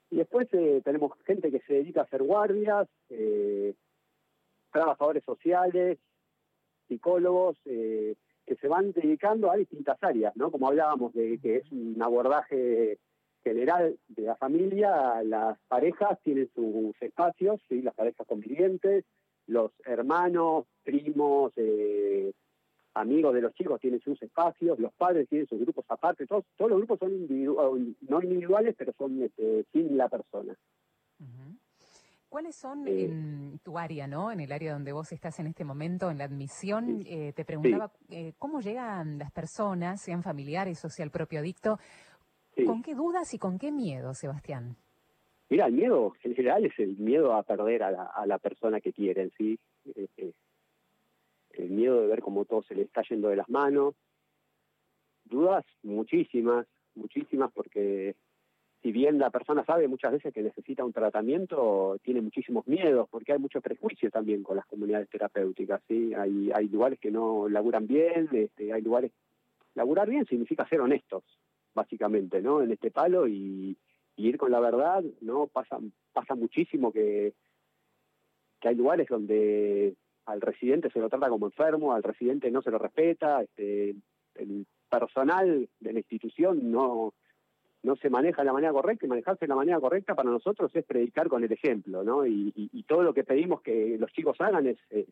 después 0.09 0.47
eh, 0.53 0.81
tenemos 0.85 1.11
gente 1.25 1.51
que 1.51 1.59
se 1.67 1.73
dedica 1.73 1.99
a 1.99 2.03
hacer 2.05 2.23
guardias, 2.23 2.87
eh, 3.09 3.73
trabajadores 4.71 5.23
sociales, 5.25 5.99
psicólogos, 6.87 7.57
eh, 7.65 8.15
que 8.45 8.55
se 8.55 8.67
van 8.67 8.91
dedicando 8.91 9.51
a 9.51 9.55
distintas 9.55 9.97
áreas, 10.01 10.35
¿no? 10.35 10.51
Como 10.51 10.67
hablábamos 10.67 11.13
de 11.13 11.39
que 11.39 11.57
es 11.57 11.71
un 11.71 12.01
abordaje 12.01 12.99
general 13.43 13.97
de 14.07 14.23
la 14.23 14.35
familia, 14.35 15.21
las 15.23 15.57
parejas 15.67 16.19
tienen 16.23 16.49
sus 16.53 16.99
espacios, 17.01 17.61
las 17.69 17.93
parejas 17.93 18.25
convivientes, 18.27 19.05
los 19.47 19.71
hermanos, 19.85 20.65
primos, 20.83 21.53
eh, 21.55 22.33
amigos 22.95 23.33
de 23.33 23.41
los 23.41 23.53
chicos 23.53 23.79
tienen 23.79 23.99
sus 24.01 24.21
espacios, 24.21 24.79
los 24.79 24.93
padres 24.93 25.27
tienen 25.29 25.47
sus 25.47 25.59
grupos 25.59 25.85
aparte, 25.89 26.25
todos, 26.25 26.45
todos 26.57 26.71
los 26.71 26.79
grupos 26.79 26.99
son 26.99 27.27
no 28.01 28.21
individuales, 28.21 28.75
pero 28.77 28.93
son 28.97 29.21
este, 29.21 29.65
sin 29.71 29.97
la 29.97 30.09
persona. 30.09 30.55
¿Cuáles 32.35 32.57
son 32.57 32.85
en 32.85 33.59
tu 33.63 33.77
área, 33.77 34.07
¿no? 34.07 34.29
En 34.29 34.41
el 34.41 34.51
área 34.51 34.73
donde 34.73 34.91
vos 34.91 35.09
estás 35.13 35.39
en 35.39 35.47
este 35.47 35.63
momento, 35.63 36.11
en 36.11 36.17
la 36.17 36.25
admisión, 36.25 37.01
eh, 37.05 37.31
te 37.33 37.45
preguntaba 37.45 37.93
eh, 38.09 38.33
cómo 38.37 38.59
llegan 38.59 39.17
las 39.17 39.31
personas, 39.31 40.01
sean 40.01 40.21
familiares 40.21 40.83
o 40.83 40.89
sea 40.89 41.05
el 41.05 41.11
propio 41.11 41.39
adicto, 41.39 41.79
¿con 42.65 42.83
qué 42.83 42.93
dudas 42.93 43.33
y 43.33 43.39
con 43.39 43.57
qué 43.57 43.71
miedo, 43.71 44.13
Sebastián? 44.13 44.75
Mira, 45.47 45.67
el 45.67 45.75
miedo 45.75 46.13
en 46.23 46.35
general 46.35 46.65
es 46.65 46.77
el 46.77 46.97
miedo 46.97 47.33
a 47.33 47.43
perder 47.43 47.83
a 47.83 48.25
la, 48.25 48.37
persona 48.39 48.81
que 48.81 48.91
quieren, 48.91 49.31
¿sí? 49.37 49.57
Eh, 49.95 50.33
el 51.51 51.69
miedo 51.69 52.01
de 52.01 52.07
ver 52.07 52.21
cómo 52.21 52.43
todo 52.43 52.63
se 52.63 52.75
le 52.75 52.81
está 52.81 53.01
yendo 53.09 53.29
de 53.29 53.37
las 53.37 53.47
manos. 53.47 53.95
Dudas 55.23 55.63
muchísimas, 55.83 56.67
muchísimas, 56.95 57.49
porque 57.53 58.17
si 58.85 58.91
bien 58.91 59.17
la 59.17 59.31
persona 59.31 59.65
sabe 59.65 59.87
muchas 59.87 60.11
veces 60.11 60.31
que 60.31 60.43
necesita 60.43 60.85
un 60.85 60.93
tratamiento, 60.93 61.97
tiene 62.03 62.21
muchísimos 62.21 62.67
miedos, 62.67 63.09
porque 63.09 63.33
hay 63.33 63.39
mucho 63.39 63.59
prejuicio 63.59 64.11
también 64.11 64.43
con 64.43 64.57
las 64.57 64.65
comunidades 64.67 65.09
terapéuticas, 65.09 65.81
¿sí? 65.87 66.13
Hay, 66.13 66.51
hay 66.53 66.67
lugares 66.67 66.99
que 66.99 67.09
no 67.09 67.49
laburan 67.49 67.87
bien, 67.87 68.29
este, 68.31 68.71
hay 68.71 68.83
lugares... 68.83 69.11
Laburar 69.73 70.07
bien 70.07 70.27
significa 70.27 70.69
ser 70.69 70.81
honestos, 70.81 71.23
básicamente, 71.73 72.43
¿no? 72.43 72.61
En 72.61 72.69
este 72.73 72.91
palo 72.91 73.27
y, 73.27 73.75
ir 74.17 74.37
con 74.37 74.51
la 74.51 74.59
verdad, 74.59 75.03
¿no? 75.19 75.47
Pasa, 75.47 75.79
pasa 76.13 76.35
muchísimo 76.35 76.91
que, 76.91 77.33
que 78.61 78.67
hay 78.67 78.75
lugares 78.75 79.07
donde 79.09 79.95
al 80.27 80.41
residente 80.41 80.91
se 80.91 80.99
lo 80.99 81.09
trata 81.09 81.29
como 81.29 81.47
enfermo, 81.47 81.95
al 81.95 82.03
residente 82.03 82.51
no 82.51 82.61
se 82.61 82.69
lo 82.69 82.77
respeta, 82.77 83.41
este, 83.41 83.95
el 84.35 84.67
personal 84.91 85.67
de 85.79 85.91
la 85.91 85.97
institución 85.97 86.71
no 86.71 87.15
no 87.85 87.95
se 87.95 88.09
maneja 88.09 88.41
de 88.41 88.47
la 88.47 88.53
manera 88.53 88.73
correcta 88.73 89.05
y 89.05 89.09
manejarse 89.09 89.45
de 89.45 89.49
la 89.49 89.55
manera 89.55 89.79
correcta 89.79 90.15
para 90.15 90.29
nosotros 90.29 90.75
es 90.75 90.83
predicar 90.83 91.29
con 91.29 91.43
el 91.43 91.51
ejemplo, 91.51 92.03
¿no? 92.03 92.25
Y, 92.25 92.83
todo 92.87 93.03
lo 93.03 93.13
que 93.13 93.23
pedimos 93.23 93.61
que 93.61 93.97
los 93.99 94.11
chicos 94.11 94.39
hagan 94.39 94.67
es 94.67 94.77
eh, 94.91 95.07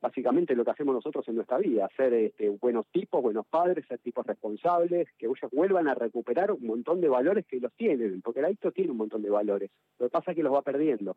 básicamente 0.00 0.56
lo 0.56 0.64
que 0.64 0.72
hacemos 0.72 0.94
nosotros 0.94 1.26
en 1.28 1.36
nuestra 1.36 1.58
vida, 1.58 1.88
ser 1.96 2.12
este, 2.14 2.48
buenos 2.48 2.86
tipos, 2.88 3.22
buenos 3.22 3.46
padres, 3.46 3.86
ser 3.86 4.00
tipos 4.00 4.26
responsables, 4.26 5.08
que 5.16 5.26
ellos 5.26 5.50
vuelvan 5.52 5.86
a 5.88 5.94
recuperar 5.94 6.50
un 6.50 6.66
montón 6.66 7.00
de 7.00 7.08
valores 7.08 7.46
que 7.46 7.60
los 7.60 7.72
tienen, 7.74 8.22
porque 8.22 8.40
el 8.40 8.46
adicto 8.46 8.72
tiene 8.72 8.90
un 8.90 8.96
montón 8.96 9.22
de 9.22 9.30
valores. 9.30 9.70
Lo 9.98 10.06
que 10.06 10.10
pasa 10.10 10.32
es 10.32 10.36
que 10.36 10.42
los 10.42 10.52
va 10.52 10.62
perdiendo. 10.62 11.16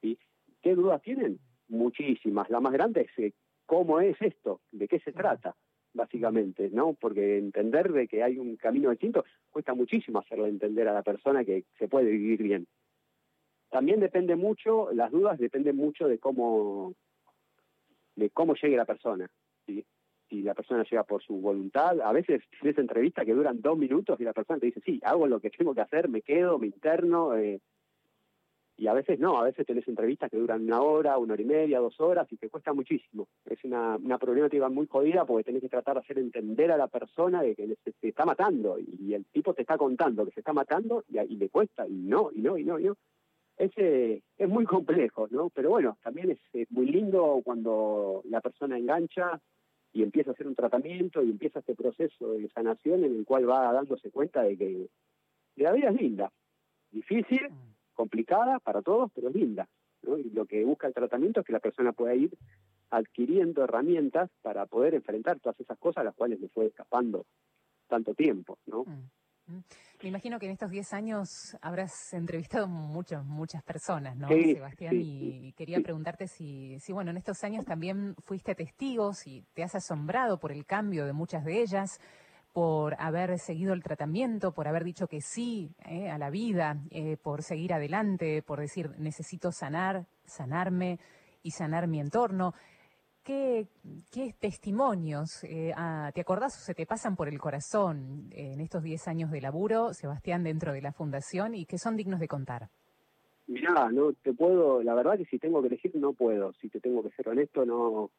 ¿Y 0.00 0.18
qué 0.62 0.74
dudas 0.74 1.02
tienen? 1.02 1.38
Muchísimas. 1.68 2.48
La 2.48 2.60
más 2.60 2.72
grande 2.72 3.02
es 3.02 3.18
eh, 3.18 3.34
cómo 3.66 4.00
es 4.00 4.16
esto, 4.20 4.60
de 4.72 4.88
qué 4.88 4.98
se 5.00 5.12
trata 5.12 5.54
básicamente, 5.94 6.70
¿no? 6.70 6.94
Porque 6.94 7.38
entender 7.38 7.92
de 7.92 8.08
que 8.08 8.22
hay 8.22 8.38
un 8.38 8.56
camino 8.56 8.90
distinto 8.90 9.24
cuesta 9.50 9.74
muchísimo 9.74 10.18
hacerle 10.18 10.48
entender 10.48 10.88
a 10.88 10.94
la 10.94 11.02
persona 11.02 11.44
que 11.44 11.64
se 11.78 11.88
puede 11.88 12.10
vivir 12.10 12.42
bien. 12.42 12.66
También 13.70 14.00
depende 14.00 14.36
mucho, 14.36 14.92
las 14.92 15.10
dudas 15.10 15.38
dependen 15.38 15.76
mucho 15.76 16.06
de 16.06 16.18
cómo 16.18 16.94
de 18.16 18.30
cómo 18.30 18.54
llegue 18.54 18.76
la 18.76 18.84
persona. 18.84 19.30
Si 19.66 20.42
la 20.42 20.54
persona 20.54 20.84
llega 20.84 21.04
por 21.04 21.22
su 21.22 21.34
voluntad, 21.40 22.00
a 22.00 22.12
veces 22.12 22.42
tienes 22.60 22.78
entrevistas 22.78 23.26
que 23.26 23.34
duran 23.34 23.60
dos 23.60 23.76
minutos 23.76 24.18
y 24.18 24.24
la 24.24 24.32
persona 24.32 24.58
te 24.58 24.66
dice, 24.66 24.80
sí, 24.84 24.98
hago 25.04 25.26
lo 25.26 25.40
que 25.40 25.50
tengo 25.50 25.74
que 25.74 25.82
hacer, 25.82 26.08
me 26.08 26.22
quedo, 26.22 26.58
me 26.58 26.68
interno, 26.68 27.36
eh, 27.36 27.60
y 28.82 28.88
a 28.88 28.94
veces 28.94 29.20
no, 29.20 29.38
a 29.38 29.44
veces 29.44 29.64
tenés 29.64 29.86
entrevistas 29.86 30.28
que 30.28 30.36
duran 30.36 30.64
una 30.64 30.82
hora, 30.82 31.16
una 31.16 31.34
hora 31.34 31.42
y 31.42 31.44
media, 31.44 31.78
dos 31.78 32.00
horas 32.00 32.26
y 32.32 32.36
te 32.36 32.50
cuesta 32.50 32.72
muchísimo. 32.72 33.28
Es 33.48 33.62
una, 33.62 33.94
una 33.94 34.18
problemática 34.18 34.68
muy 34.68 34.88
jodida 34.88 35.24
porque 35.24 35.44
tenés 35.44 35.62
que 35.62 35.68
tratar 35.68 35.94
de 35.94 36.00
hacer 36.00 36.18
entender 36.18 36.72
a 36.72 36.76
la 36.76 36.88
persona 36.88 37.42
de 37.42 37.54
que 37.54 37.76
se, 37.84 38.08
está 38.08 38.24
matando 38.24 38.80
y, 38.80 39.14
el 39.14 39.24
tipo 39.26 39.54
te 39.54 39.62
está 39.62 39.78
contando 39.78 40.24
que 40.24 40.32
se 40.32 40.40
está 40.40 40.52
matando 40.52 41.04
y, 41.08 41.36
le 41.36 41.48
cuesta 41.48 41.86
y 41.86 41.92
no, 41.92 42.30
y 42.34 42.40
no, 42.40 42.58
y 42.58 42.64
no, 42.64 42.80
y 42.80 42.84
no. 42.86 42.96
Ese 43.56 44.24
es 44.36 44.48
muy 44.48 44.64
complejo, 44.64 45.28
¿no? 45.30 45.48
Pero 45.50 45.70
bueno, 45.70 45.96
también 46.02 46.32
es, 46.32 46.70
muy 46.70 46.86
lindo 46.86 47.40
cuando 47.44 48.22
la 48.24 48.40
persona 48.40 48.76
engancha 48.76 49.40
y 49.92 50.02
empieza 50.02 50.30
a 50.30 50.32
hacer 50.32 50.48
un 50.48 50.56
tratamiento 50.56 51.22
y 51.22 51.30
empieza 51.30 51.60
este 51.60 51.76
proceso 51.76 52.32
de 52.32 52.48
sanación 52.48 53.04
en 53.04 53.14
el 53.14 53.24
cual 53.24 53.48
va 53.48 53.72
dándose 53.72 54.10
cuenta 54.10 54.42
de 54.42 54.56
que 54.56 54.88
la 55.54 55.70
vida 55.70 55.90
es 55.90 56.00
linda, 56.00 56.32
difícil, 56.90 57.48
mm 57.48 57.71
complicada 57.94 58.58
para 58.58 58.82
todos, 58.82 59.10
pero 59.14 59.30
linda. 59.30 59.68
Y 60.02 60.30
lo 60.30 60.46
que 60.46 60.64
busca 60.64 60.86
el 60.86 60.94
tratamiento 60.94 61.40
es 61.40 61.46
que 61.46 61.52
la 61.52 61.60
persona 61.60 61.92
pueda 61.92 62.14
ir 62.14 62.36
adquiriendo 62.90 63.64
herramientas 63.64 64.30
para 64.42 64.66
poder 64.66 64.94
enfrentar 64.94 65.40
todas 65.40 65.58
esas 65.60 65.78
cosas 65.78 66.02
a 66.02 66.04
las 66.04 66.14
cuales 66.14 66.40
le 66.40 66.48
fue 66.48 66.66
escapando 66.66 67.24
tanto 67.88 68.14
tiempo. 68.14 68.58
¿no? 68.66 68.84
Mm, 68.84 69.54
mm. 69.54 69.64
Me 70.02 70.08
imagino 70.08 70.38
que 70.38 70.46
en 70.46 70.52
estos 70.52 70.70
10 70.70 70.92
años 70.92 71.56
habrás 71.62 72.12
entrevistado 72.12 72.66
muchas, 72.66 73.24
muchas 73.24 73.62
personas, 73.62 74.16
¿no, 74.16 74.28
Sebastián? 74.28 74.94
y 74.96 75.52
quería 75.52 75.80
preguntarte 75.80 76.26
si, 76.26 76.78
si, 76.80 76.92
bueno, 76.92 77.12
en 77.12 77.16
estos 77.16 77.42
años 77.44 77.64
también 77.64 78.14
fuiste 78.18 78.54
testigo, 78.54 79.14
si 79.14 79.46
te 79.54 79.62
has 79.62 79.74
asombrado 79.74 80.38
por 80.38 80.52
el 80.52 80.66
cambio 80.66 81.06
de 81.06 81.12
muchas 81.12 81.44
de 81.44 81.62
ellas, 81.62 81.98
por 82.52 82.94
haber 82.98 83.38
seguido 83.38 83.72
el 83.72 83.82
tratamiento, 83.82 84.52
por 84.52 84.68
haber 84.68 84.84
dicho 84.84 85.06
que 85.06 85.20
sí 85.20 85.70
eh, 85.88 86.10
a 86.10 86.18
la 86.18 86.30
vida, 86.30 86.76
eh, 86.90 87.16
por 87.16 87.42
seguir 87.42 87.72
adelante, 87.72 88.42
por 88.42 88.60
decir 88.60 88.90
necesito 88.98 89.52
sanar, 89.52 90.06
sanarme 90.24 90.98
y 91.42 91.50
sanar 91.52 91.88
mi 91.88 92.00
entorno. 92.00 92.52
¿Qué, 93.24 93.68
qué 94.10 94.34
testimonios 94.38 95.44
eh, 95.44 95.72
ah, 95.76 96.10
te 96.12 96.20
acordás 96.20 96.56
o 96.56 96.60
se 96.60 96.74
te 96.74 96.86
pasan 96.86 97.14
por 97.14 97.28
el 97.28 97.38
corazón 97.38 98.28
en 98.32 98.60
estos 98.60 98.82
10 98.82 99.08
años 99.08 99.30
de 99.30 99.40
laburo, 99.40 99.94
Sebastián, 99.94 100.42
dentro 100.42 100.72
de 100.72 100.82
la 100.82 100.92
Fundación 100.92 101.54
y 101.54 101.64
que 101.64 101.78
son 101.78 101.96
dignos 101.96 102.18
de 102.18 102.26
contar? 102.26 102.68
Mirá, 103.46 103.90
no 103.90 104.12
te 104.12 104.32
puedo, 104.32 104.82
la 104.82 104.94
verdad 104.94 105.16
que 105.16 105.24
si 105.26 105.38
tengo 105.38 105.60
que 105.62 105.68
elegir 105.68 105.94
no 105.94 106.12
puedo, 106.12 106.52
si 106.54 106.68
te 106.68 106.80
tengo 106.80 107.02
que 107.02 107.10
ser 107.10 107.28
honesto, 107.28 107.64
no, 107.64 108.10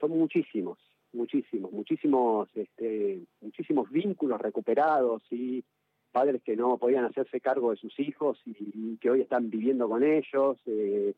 son 0.00 0.10
muchísimos, 0.10 0.78
muchísimos, 1.14 1.72
muchísimos, 1.72 2.48
este, 2.54 3.20
muchísimos 3.40 3.90
vínculos 3.90 4.40
recuperados 4.40 5.22
y 5.30 5.64
padres 6.14 6.42
que 6.44 6.56
no 6.56 6.78
podían 6.78 7.04
hacerse 7.04 7.40
cargo 7.40 7.70
de 7.70 7.76
sus 7.76 7.98
hijos 7.98 8.40
y, 8.46 8.96
que 8.98 9.10
hoy 9.10 9.20
están 9.22 9.50
viviendo 9.50 9.88
con 9.88 10.04
ellos, 10.04 10.56
eh, 10.66 11.14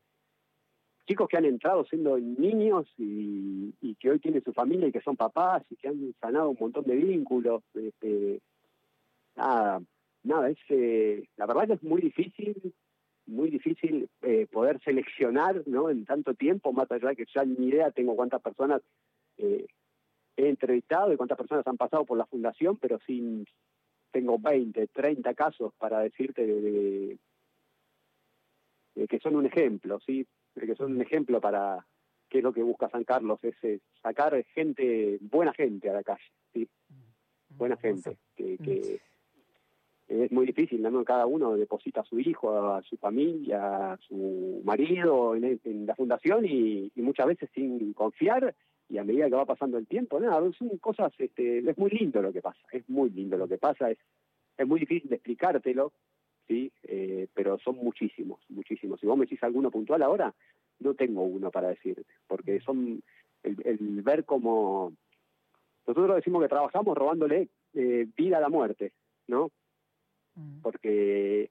chicos 1.07 1.29
que 1.29 1.37
han 1.37 1.45
entrado 1.45 1.85
siendo 1.85 2.19
niños 2.19 2.87
y, 2.97 3.75
que 4.01 4.11
hoy 4.11 4.19
tienen 4.19 4.43
su 4.43 4.53
familia 4.53 4.89
y 4.89 4.93
que 4.93 5.01
son 5.01 5.17
papás 5.17 5.63
y 5.71 5.77
que 5.77 5.89
han 5.89 6.15
sanado 6.21 6.51
un 6.51 6.57
montón 6.59 6.85
de 6.85 6.97
vínculos. 6.97 7.63
Este, 7.75 8.41
nada, 9.37 9.81
nada, 10.23 10.51
es, 10.51 10.59
eh, 10.69 11.29
la 11.37 11.47
verdad 11.47 11.67
que 11.67 11.73
es 11.75 11.83
muy 11.83 12.01
difícil, 12.01 12.75
muy 13.27 13.51
difícil 13.51 14.09
eh, 14.23 14.47
poder 14.51 14.81
seleccionar 14.81 15.63
¿no? 15.67 15.91
en 15.91 16.05
tanto 16.05 16.35
tiempo, 16.35 16.73
más 16.73 16.91
allá 16.91 17.09
de 17.11 17.17
que 17.17 17.27
ya 17.35 17.45
ni 17.45 17.69
idea 17.69 17.91
tengo 17.91 18.17
cuántas 18.17 18.43
personas 18.43 18.83
he 20.37 20.49
entrevistado 20.49 21.13
y 21.13 21.17
cuántas 21.17 21.39
personas 21.39 21.67
han 21.67 21.77
pasado 21.77 22.05
por 22.05 22.19
la 22.19 22.27
fundación, 22.27 22.77
pero 22.77 22.99
sin 23.07 23.47
tengo 24.11 24.39
20, 24.39 24.87
30 24.89 25.35
casos 25.35 25.73
para 25.79 26.01
decirte 26.01 26.47
de, 26.47 27.19
que 29.09 29.19
son 29.21 29.37
un 29.37 29.47
ejemplo, 29.47 30.01
¿sí? 30.01 30.27
De 30.55 30.67
que 30.67 30.75
son 30.75 30.93
un 30.93 31.03
ejemplo 31.03 31.41
para 31.41 31.87
qué 32.29 32.39
es 32.39 32.45
lo 32.45 32.53
que 32.53 32.63
busca 32.63 32.89
San 32.89 33.05
Carlos, 33.05 33.39
es, 33.43 33.81
sacar 34.03 34.43
gente, 34.55 35.19
buena 35.21 35.53
gente 35.53 35.91
a 35.91 35.95
la 35.95 36.03
calle, 36.03 36.25
¿sí? 36.53 36.69
Mm, 36.89 37.59
buena 37.59 37.77
gente, 37.77 38.17
que, 38.35 38.57
que 38.59 39.01
es 40.09 40.31
muy 40.31 40.47
difícil, 40.47 40.83
¿no? 40.83 41.05
Cada 41.05 41.27
uno 41.27 41.57
deposita 41.57 42.01
a 42.01 42.05
su 42.05 42.19
hijo, 42.21 42.57
a 42.57 42.83
su 42.83 42.97
familia, 42.97 43.93
a 43.93 43.97
su 43.99 44.63
marido 44.65 45.35
en, 45.35 45.87
la 45.87 45.95
fundación 45.95 46.45
y, 46.45 46.93
muchas 46.97 47.27
veces 47.27 47.51
sin 47.55 47.93
confiar 47.93 48.55
y 48.89 48.99
a 48.99 49.05
medida 49.05 49.29
que 49.29 49.35
va 49.35 49.45
pasando 49.45 49.79
el 49.79 49.87
tiempo, 49.87 50.21
nada, 50.21 50.41
son 50.53 50.77
cosas, 50.79 51.13
este, 51.19 51.59
es 51.59 51.79
muy 51.79 51.91
lindo 51.91 52.23
lo 52.23 52.33
que 52.33 52.41
pasa, 52.41 52.61
es 52.71 52.89
muy 52.89 53.11
lindo 53.11 53.37
lo 53.37 53.49
que 53.49 53.59
pasa, 53.59 53.91
es, 53.91 53.99
es 54.57 54.67
muy 54.67 54.81
difícil 54.81 55.11
de 55.11 55.17
explicártelo, 55.17 55.93
sí, 56.47 56.71
eh, 56.85 57.27
pero 57.35 57.59
son 57.59 57.77
muchísimos, 57.77 58.41
muchísimos. 58.49 59.01
Si 59.01 59.07
vos 59.07 59.17
me 59.19 59.25
decís 59.25 59.43
alguno 59.43 59.71
puntual 59.71 60.03
ahora, 60.03 60.33
no 60.79 60.95
tengo 60.95 61.23
uno 61.23 61.51
para 61.51 61.69
decirte, 61.69 62.05
porque 62.27 62.61
son 62.61 63.03
el, 63.43 63.57
el 63.65 64.03
ver 64.03 64.25
cómo 64.25 64.93
nosotros 65.87 66.17
decimos 66.17 66.43
que 66.43 66.49
trabajamos 66.49 66.97
robándole 66.97 67.49
eh, 67.75 68.07
vida 68.17 68.39
a 68.39 68.41
la 68.41 68.49
muerte, 68.49 68.93
¿no? 69.29 69.51
Mm. 70.37 70.61
porque 70.61 71.51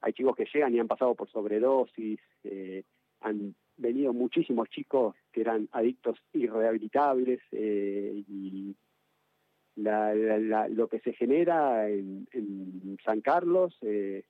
hay 0.00 0.12
chicos 0.12 0.36
que 0.36 0.46
llegan 0.52 0.74
y 0.74 0.78
han 0.78 0.86
pasado 0.86 1.14
por 1.14 1.28
sobredosis, 1.28 2.20
eh, 2.44 2.84
han 3.20 3.54
venido 3.76 4.12
muchísimos 4.12 4.68
chicos 4.70 5.16
que 5.36 5.42
eran 5.42 5.68
adictos 5.72 6.18
irrehabilitables 6.32 7.40
eh, 7.52 8.24
y 8.26 8.74
lo 9.76 10.88
que 10.88 10.98
se 11.00 11.12
genera 11.12 11.90
en, 11.90 12.26
San 13.04 13.20
Carlos, 13.20 13.76
eh, 13.82 14.24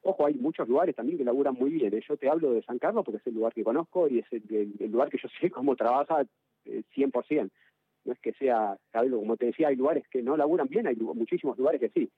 ojo, 0.00 0.24
hay 0.24 0.32
muchos 0.32 0.66
lugares 0.66 0.96
también 0.96 1.18
que 1.18 1.24
laburan 1.24 1.52
muy 1.52 1.68
bien. 1.72 1.92
Yo 2.00 2.16
te 2.16 2.30
hablo 2.30 2.52
de 2.52 2.62
San 2.62 2.78
Carlos 2.78 3.04
porque 3.04 3.18
es 3.18 3.26
el 3.26 3.34
lugar 3.34 3.52
que 3.52 3.64
conozco 3.64 4.08
y 4.08 4.20
es 4.20 4.32
el, 4.32 4.74
lugar 4.90 5.10
que 5.10 5.18
yo 5.18 5.28
sé 5.38 5.50
cómo 5.50 5.76
trabaja 5.76 6.24
100%. 6.64 7.50
No 8.06 8.12
es 8.12 8.18
que 8.20 8.32
sea, 8.32 8.78
como 8.92 9.36
te 9.36 9.46
decía, 9.46 9.68
hay 9.68 9.76
lugares 9.76 10.08
que 10.08 10.22
no 10.22 10.38
laburan 10.38 10.68
bien, 10.68 10.86
hay 10.86 10.96
muchísimos 10.96 11.58
lugares 11.58 11.82
que 11.82 11.90
sí 11.90 12.10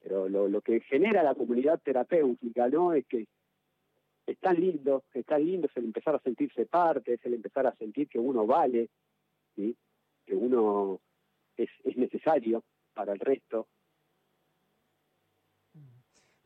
pero 0.00 0.28
lo, 0.28 0.48
lo 0.48 0.60
que 0.60 0.80
genera 0.80 1.24
la 1.24 1.34
comunidad 1.34 1.80
terapéutica, 1.80 2.68
¿no? 2.68 2.92
Es 2.92 3.04
que 3.06 3.26
es 4.28 4.38
tan 4.38 4.60
lindo, 4.60 5.04
es 5.14 5.24
tan 5.24 5.44
lindo, 5.44 5.66
es 5.66 5.76
el 5.76 5.86
empezar 5.86 6.14
a 6.14 6.20
sentirse 6.20 6.66
parte, 6.66 7.14
es 7.14 7.24
el 7.24 7.34
empezar 7.34 7.66
a 7.66 7.74
sentir 7.76 8.08
que 8.08 8.18
uno 8.18 8.46
vale, 8.46 8.90
¿sí? 9.56 9.76
que 10.26 10.34
uno 10.34 11.00
es, 11.56 11.70
es 11.84 11.96
necesario 11.96 12.62
para 12.94 13.12
el 13.12 13.20
resto, 13.20 13.68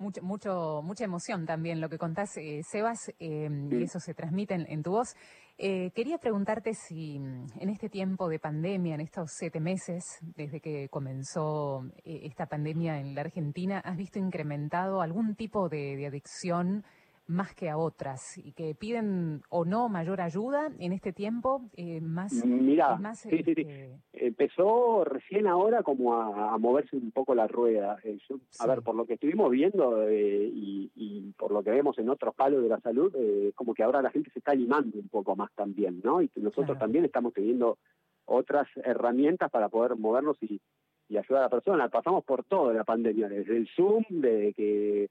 mucho, 0.02 0.22
mucho, 0.22 0.82
mucha 0.82 1.04
emoción 1.04 1.46
también 1.46 1.80
lo 1.80 1.88
que 1.88 1.96
contás, 1.96 2.36
eh, 2.36 2.60
Sebas, 2.68 3.12
em, 3.18 3.72
y 3.72 3.84
eso 3.84 4.00
se 4.00 4.14
transmite 4.14 4.54
en, 4.54 4.82
tu 4.82 4.90
voz. 4.90 5.14
Eh, 5.56 5.92
quería 5.94 6.18
preguntarte 6.18 6.74
si 6.74 7.18
mm, 7.18 7.46
en 7.60 7.68
este 7.68 7.88
tiempo 7.88 8.28
de 8.28 8.38
pandemia, 8.40 8.96
en 8.96 9.00
estos 9.00 9.30
siete 9.32 9.60
meses, 9.60 10.04
desde 10.34 10.60
que 10.60 10.88
comenzó 10.88 11.84
eh, 12.04 12.22
esta 12.24 12.46
pandemia 12.46 12.98
en 12.98 13.14
la 13.14 13.20
Argentina, 13.20 13.78
¿has 13.78 13.96
visto 13.96 14.18
incrementado 14.18 15.00
algún 15.00 15.36
tipo 15.36 15.68
de 15.68 16.04
adicción? 16.06 16.84
Más 17.32 17.54
que 17.54 17.70
a 17.70 17.76
otras 17.76 18.38
y 18.38 18.52
que 18.52 18.74
piden 18.74 19.42
o 19.48 19.64
no 19.64 19.88
mayor 19.88 20.20
ayuda 20.20 20.70
en 20.78 20.92
este 20.92 21.12
tiempo 21.12 21.62
eh, 21.76 22.00
más 22.00 22.32
mira 22.44 22.98
sí, 23.14 23.30
sí, 23.30 23.54
sí. 23.54 23.60
Este, 23.62 24.00
empezó 24.12 25.04
recién 25.04 25.46
ahora 25.46 25.82
como 25.82 26.14
a, 26.14 26.56
moverse 26.58 26.96
un 26.96 27.10
poco 27.10 27.34
la 27.34 27.48
rueda. 27.48 27.96
Eh, 28.04 28.18
a 28.60 28.66
ver 28.66 28.82
por 28.82 28.94
lo 28.94 29.06
que 29.06 29.14
estuvimos 29.14 29.50
viendo 29.50 30.08
eh, 30.08 30.50
y, 30.54 31.32
por 31.38 31.50
lo 31.50 31.62
que 31.62 31.70
vemos 31.70 31.98
en 31.98 32.08
otros 32.08 32.34
palos 32.34 32.62
de 32.62 32.68
la 32.68 32.80
salud 32.80 33.12
como 33.54 33.74
que 33.74 33.82
ahora 33.82 34.02
la 34.02 34.10
gente 34.10 34.30
se 34.30 34.38
está 34.38 34.52
animando 34.52 34.98
un 34.98 35.08
poco 35.08 35.34
más 35.34 35.50
también 35.54 36.00
no 36.04 36.20
y 36.22 36.28
que 36.28 36.40
nosotros 36.40 36.78
también 36.78 37.04
estamos 37.04 37.32
teniendo 37.32 37.78
otras 38.26 38.68
herramientas 38.76 39.50
para 39.50 39.68
poder 39.68 39.96
movernos 39.96 40.36
y, 40.42 40.60
y 41.08 41.16
ayudar 41.16 41.42
a 41.42 41.46
la 41.46 41.50
persona. 41.50 41.88
Pasamos 41.88 42.24
por 42.24 42.44
toda 42.44 42.72
la 42.72 42.84
pandemia 42.84 43.28
desde 43.28 43.56
el 43.56 43.68
zoom 43.74 44.04
de 44.08 44.52
que 44.54 45.08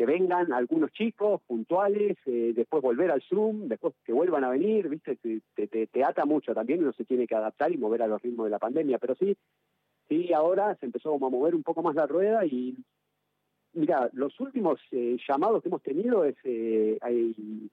que 0.00 0.06
vengan 0.06 0.50
algunos 0.54 0.90
chicos 0.92 1.42
puntuales, 1.46 2.16
eh, 2.24 2.54
después 2.56 2.82
volver 2.82 3.10
al 3.10 3.20
Zoom, 3.20 3.68
después 3.68 3.92
que 4.02 4.14
vuelvan 4.14 4.44
a 4.44 4.48
venir, 4.48 4.88
¿viste? 4.88 5.16
Te, 5.16 5.42
te, 5.66 5.86
te, 5.88 6.04
ata 6.04 6.24
mucho 6.24 6.54
también, 6.54 6.80
uno 6.80 6.94
se 6.94 7.04
tiene 7.04 7.26
que 7.26 7.34
adaptar 7.34 7.70
y 7.70 7.76
mover 7.76 8.00
a 8.00 8.06
los 8.06 8.22
ritmos 8.22 8.46
de 8.46 8.50
la 8.50 8.58
pandemia, 8.58 8.98
pero 8.98 9.14
sí, 9.14 9.36
sí, 10.08 10.32
ahora 10.32 10.74
se 10.76 10.86
empezó 10.86 11.14
a 11.14 11.18
mover 11.18 11.54
un 11.54 11.62
poco 11.62 11.82
más 11.82 11.94
la 11.94 12.06
rueda 12.06 12.46
y, 12.46 12.78
mira, 13.74 14.08
los 14.14 14.40
últimos 14.40 14.80
eh, 14.90 15.18
llamados 15.28 15.62
que 15.62 15.68
hemos 15.68 15.82
tenido 15.82 16.24
es, 16.24 16.36
eh, 16.44 16.96
hay, 17.02 17.68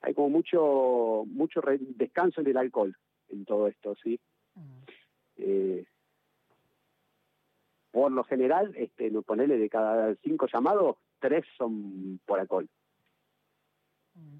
hay 0.00 0.14
como 0.14 0.30
mucho, 0.30 1.22
mucho 1.28 1.60
descanso 1.94 2.40
en 2.40 2.48
el 2.48 2.56
alcohol 2.56 2.92
en 3.28 3.44
todo 3.44 3.68
esto, 3.68 3.94
¿sí? 4.02 4.18
Mm. 4.56 5.82
por 7.92 8.10
lo 8.10 8.24
general, 8.24 8.74
este, 8.74 9.12
ponerle 9.22 9.58
de 9.58 9.70
cada 9.70 10.16
cinco 10.24 10.48
llamados, 10.52 10.96
tres 11.20 11.44
son 11.56 12.20
por 12.26 12.40
alcohol. 12.40 12.68
Mm. 14.14 14.38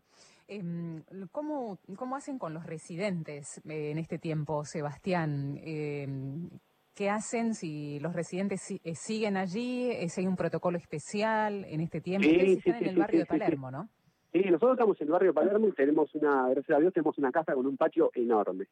Em, 0.51 1.03
¿Cómo, 1.31 1.79
¿Cómo 1.97 2.17
hacen 2.17 2.39
con 2.39 2.55
los 2.55 2.65
residentes 2.65 3.59
eh, 3.69 3.91
en 3.91 3.99
este 3.99 4.19
tiempo, 4.19 4.65
Sebastián? 4.65 5.61
Em, 5.63 6.49
¿Qué 6.95 7.11
hacen 7.11 7.55
si 7.55 8.01
los 8.01 8.15
residentes 8.15 8.71
eh, 8.71 8.95
siguen 8.95 9.37
allí? 9.37 9.91
Eh, 9.91 10.09
¿Si 10.09 10.23
hay 10.23 10.27
un 10.27 10.37
protocolo 10.37 10.79
especial 10.79 11.67
en 11.67 11.81
este 11.81 12.01
tiempo? 12.01 12.27
Sí, 12.27 12.55
están 12.65 12.83
en 12.83 12.89
el 12.89 12.97
barrio 12.97 13.21
de 13.21 13.27
Palermo, 13.27 13.71
¿no? 13.71 13.89
Sí, 14.33 14.41
nosotros 14.41 14.73
estamos 14.73 15.01
en 15.01 15.07
el 15.07 15.13
barrio 15.13 15.31
de 15.31 15.35
Palermo 15.35 15.69
y 15.69 15.73
tenemos 15.73 16.15
una, 16.15 16.49
gracias 16.49 16.77
a 16.77 16.81
Dios, 16.81 16.95
tenemos 16.95 17.19
una 17.19 17.31
casa 17.31 17.55
con 17.55 17.67
un 17.67 17.77
patio 17.77 18.11
enorme, 18.15 18.67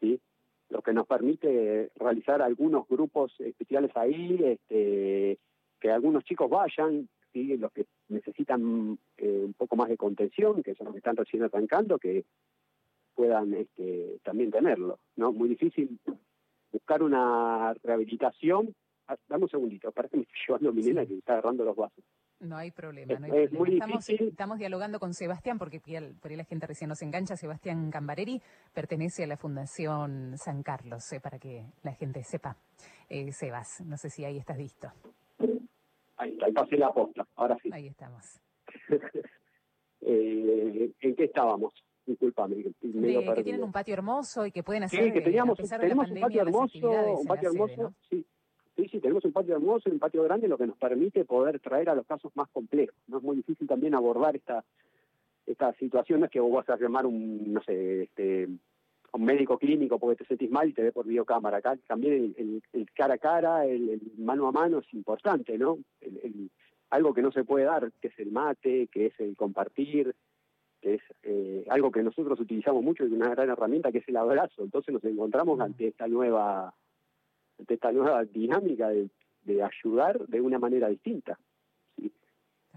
¿sí? 0.00 0.20
Lo 0.70 0.82
que 0.82 0.92
nos 0.92 1.06
permite 1.06 1.92
realizar 1.94 2.42
algunos 2.42 2.86
grupos 2.88 3.32
especiales 3.38 3.90
ahí, 3.96 4.38
este, 4.42 5.38
que 5.80 5.90
algunos 5.90 6.24
chicos 6.24 6.50
vayan, 6.50 7.08
los 7.44 7.72
que 7.72 7.86
necesitan 8.08 8.98
eh, 9.18 9.42
un 9.44 9.54
poco 9.54 9.76
más 9.76 9.88
de 9.88 9.96
contención, 9.96 10.62
que 10.62 10.74
son 10.74 10.86
los 10.86 10.94
que 10.94 10.98
están 10.98 11.16
recién 11.16 11.42
arrancando, 11.42 11.98
que 11.98 12.24
puedan 13.14 13.54
este, 13.54 14.18
también 14.22 14.50
tenerlo. 14.50 14.98
no 15.16 15.32
Muy 15.32 15.48
difícil 15.48 15.98
buscar 16.70 17.02
una 17.02 17.74
rehabilitación. 17.82 18.74
Ah, 19.08 19.16
dame 19.28 19.44
un 19.44 19.50
segundito, 19.50 19.92
parece 19.92 20.12
que 20.12 20.16
me 20.18 20.22
estoy 20.24 20.38
llevando 20.46 20.68
a 20.70 20.72
mi 20.72 20.82
nena 20.82 21.06
que 21.06 21.18
está 21.18 21.34
agarrando 21.34 21.64
los 21.64 21.76
vasos. 21.76 22.04
No 22.40 22.56
hay 22.56 22.70
problema, 22.70 23.18
no 23.18 23.32
hay 23.32 23.48
problema. 23.48 23.86
Estamos, 23.86 24.10
estamos, 24.10 24.58
dialogando 24.58 25.00
con 25.00 25.14
Sebastián, 25.14 25.58
porque 25.58 25.80
por 26.20 26.30
ahí 26.30 26.36
la 26.36 26.44
gente 26.44 26.66
recién 26.66 26.88
nos 26.88 27.00
engancha. 27.00 27.34
Sebastián 27.34 27.90
Cambareri 27.90 28.42
pertenece 28.74 29.24
a 29.24 29.26
la 29.26 29.38
Fundación 29.38 30.36
San 30.36 30.62
Carlos, 30.62 31.10
eh, 31.12 31.20
para 31.20 31.38
que 31.38 31.64
la 31.82 31.92
gente 31.92 32.22
sepa. 32.24 32.56
Eh, 33.08 33.32
Sebas, 33.32 33.80
no 33.86 33.96
sé 33.96 34.10
si 34.10 34.24
ahí 34.24 34.36
estás 34.36 34.58
listo. 34.58 34.92
Ahí, 36.18 36.38
ahí 36.42 36.52
pasé 36.52 36.76
la 36.76 36.92
posta, 36.92 37.25
ahora 37.36 37.56
sí. 37.62 37.70
Ahí 37.72 37.86
estamos. 37.86 38.40
eh, 40.00 40.90
¿En 41.00 41.16
qué 41.16 41.24
estábamos? 41.24 41.72
Disculpame. 42.04 42.62
que 42.62 43.42
tienen 43.42 43.64
un 43.64 43.72
patio 43.72 43.94
hermoso 43.94 44.46
y 44.46 44.52
que 44.52 44.62
pueden 44.62 44.84
hacer. 44.84 45.04
Sí, 45.04 45.12
que 45.12 45.20
teníamos, 45.20 45.58
tenemos 45.58 46.10
un 46.10 46.20
patio 46.20 46.42
hermoso, 46.42 46.90
un 47.18 47.26
patio 47.26 47.50
hermoso, 47.50 47.94
sí. 48.08 48.24
Sí, 48.76 48.86
sí, 48.88 49.00
tenemos 49.00 49.24
un 49.24 49.32
patio 49.32 49.56
hermoso 49.56 49.88
y 49.88 49.92
un 49.92 49.98
patio 49.98 50.22
grande, 50.22 50.48
lo 50.48 50.58
que 50.58 50.66
nos 50.66 50.76
permite 50.76 51.24
poder 51.24 51.58
traer 51.60 51.88
a 51.88 51.94
los 51.94 52.06
casos 52.06 52.30
más 52.36 52.46
complejos. 52.50 52.94
No 53.06 53.16
es 53.16 53.22
muy 53.22 53.36
difícil 53.36 53.66
también 53.66 53.94
abordar 53.94 54.36
esta 54.36 54.62
esta 55.46 55.72
situación, 55.74 56.20
no 56.20 56.26
es 56.26 56.32
que 56.32 56.40
vos 56.40 56.52
vas 56.52 56.68
a 56.68 56.76
llamar 56.76 57.06
un, 57.06 57.52
no 57.52 57.62
sé, 57.62 58.02
este, 58.02 58.48
un 59.12 59.24
médico 59.24 59.58
clínico 59.58 59.98
porque 59.98 60.16
te 60.16 60.26
sentís 60.26 60.50
mal 60.50 60.68
y 60.68 60.72
te 60.72 60.82
ve 60.82 60.92
por 60.92 61.06
videocámara. 61.06 61.58
Acá 61.58 61.76
también 61.86 62.34
el, 62.36 62.86
cara 62.94 63.14
a 63.14 63.18
cara, 63.18 63.64
el, 63.64 64.00
mano 64.18 64.48
a 64.48 64.52
mano 64.52 64.80
es 64.80 64.92
importante, 64.92 65.56
¿no? 65.56 65.78
Algo 66.96 67.14
que 67.14 67.22
no 67.22 67.30
se 67.30 67.44
puede 67.44 67.64
dar, 67.64 67.92
que 68.00 68.08
es 68.08 68.18
el 68.18 68.32
mate, 68.32 68.88
que 68.88 69.06
es 69.06 69.20
el 69.20 69.36
compartir, 69.36 70.14
que 70.80 70.94
es 70.94 71.02
eh, 71.22 71.64
algo 71.68 71.90
que 71.90 72.02
nosotros 72.02 72.40
utilizamos 72.40 72.82
mucho 72.82 73.06
y 73.06 73.12
una 73.12 73.28
gran 73.28 73.50
herramienta 73.50 73.92
que 73.92 73.98
es 73.98 74.08
el 74.08 74.16
abrazo. 74.16 74.62
Entonces 74.62 74.92
nos 74.92 75.04
encontramos 75.04 75.60
ante 75.60 75.88
esta 75.88 76.08
nueva, 76.08 76.74
ante 77.58 77.74
esta 77.74 77.92
nueva 77.92 78.24
dinámica 78.24 78.88
de, 78.88 79.10
ayudar 79.62 80.26
de 80.26 80.40
una 80.40 80.58
manera 80.58 80.88
distinta. 80.88 81.38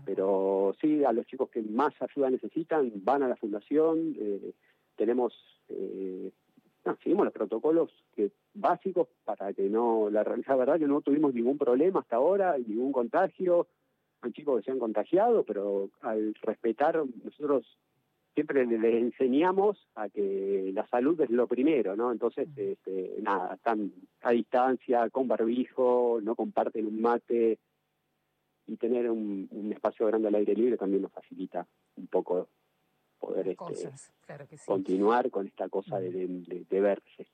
Pero 0.06 0.74
sí, 0.80 1.04
a 1.04 1.12
los 1.12 1.26
chicos 1.26 1.50
que 1.50 1.62
más 1.62 1.94
ayuda 2.00 2.30
necesitan 2.30 2.92
van 3.04 3.24
a 3.24 3.28
la 3.28 3.36
fundación. 3.36 4.16
Eh, 4.18 4.54
tenemos 4.96 5.34
eh, 5.68 6.32
seguimos 7.04 7.26
los 7.26 7.34
protocolos 7.34 7.90
que, 8.16 8.32
básicos 8.54 9.08
para 9.24 9.54
que 9.54 9.70
no, 9.70 10.10
la, 10.10 10.24
la, 10.24 10.56
verdad 10.56 10.80
que 10.80 10.88
no 10.88 11.02
tuvimos 11.02 11.34
ningún 11.34 11.58
problema 11.58 12.00
hasta 12.00 12.16
ahora, 12.16 12.58
ningún 12.58 12.92
contagio, 12.92 13.68
hay 14.22 14.32
chicos 14.32 14.60
que 14.60 14.66
se 14.66 14.72
han 14.72 14.80
contagiado, 14.80 15.44
pero 15.44 15.90
al 16.02 16.36
respetar, 16.42 17.02
nosotros 17.24 17.78
siempre 18.34 18.66
les 18.66 18.96
enseñamos 18.96 19.88
a 19.96 20.10
que 20.10 20.72
la 20.74 20.88
salud 20.88 21.20
es 21.22 21.30
lo 21.30 21.48
primero, 21.48 21.96
¿no? 21.96 22.12
Entonces, 22.12 22.48
este, 22.56 23.16
nada, 23.22 23.56
están 23.56 23.92
a 24.22 24.32
distancia, 24.32 25.10
con 25.10 25.28
barbijo, 25.28 26.20
no 26.22 26.36
comparten 26.36 26.88
un 26.88 27.02
mate 27.02 27.60
y 28.68 28.76
tener 28.78 29.10
un, 29.10 29.72
espacio 29.74 30.06
grande 30.08 30.28
al 30.28 30.36
aire 30.36 30.54
libre 30.54 30.78
también 30.78 31.02
nos 31.02 31.12
facilita 31.12 31.66
un 31.96 32.08
poco 32.08 32.48
poder 33.20 33.50
este, 33.50 33.90
continuar 34.66 35.30
con 35.30 35.48
esta 35.48 35.68
cosa 35.70 36.00
de 36.00 36.66
verse. 36.70 37.28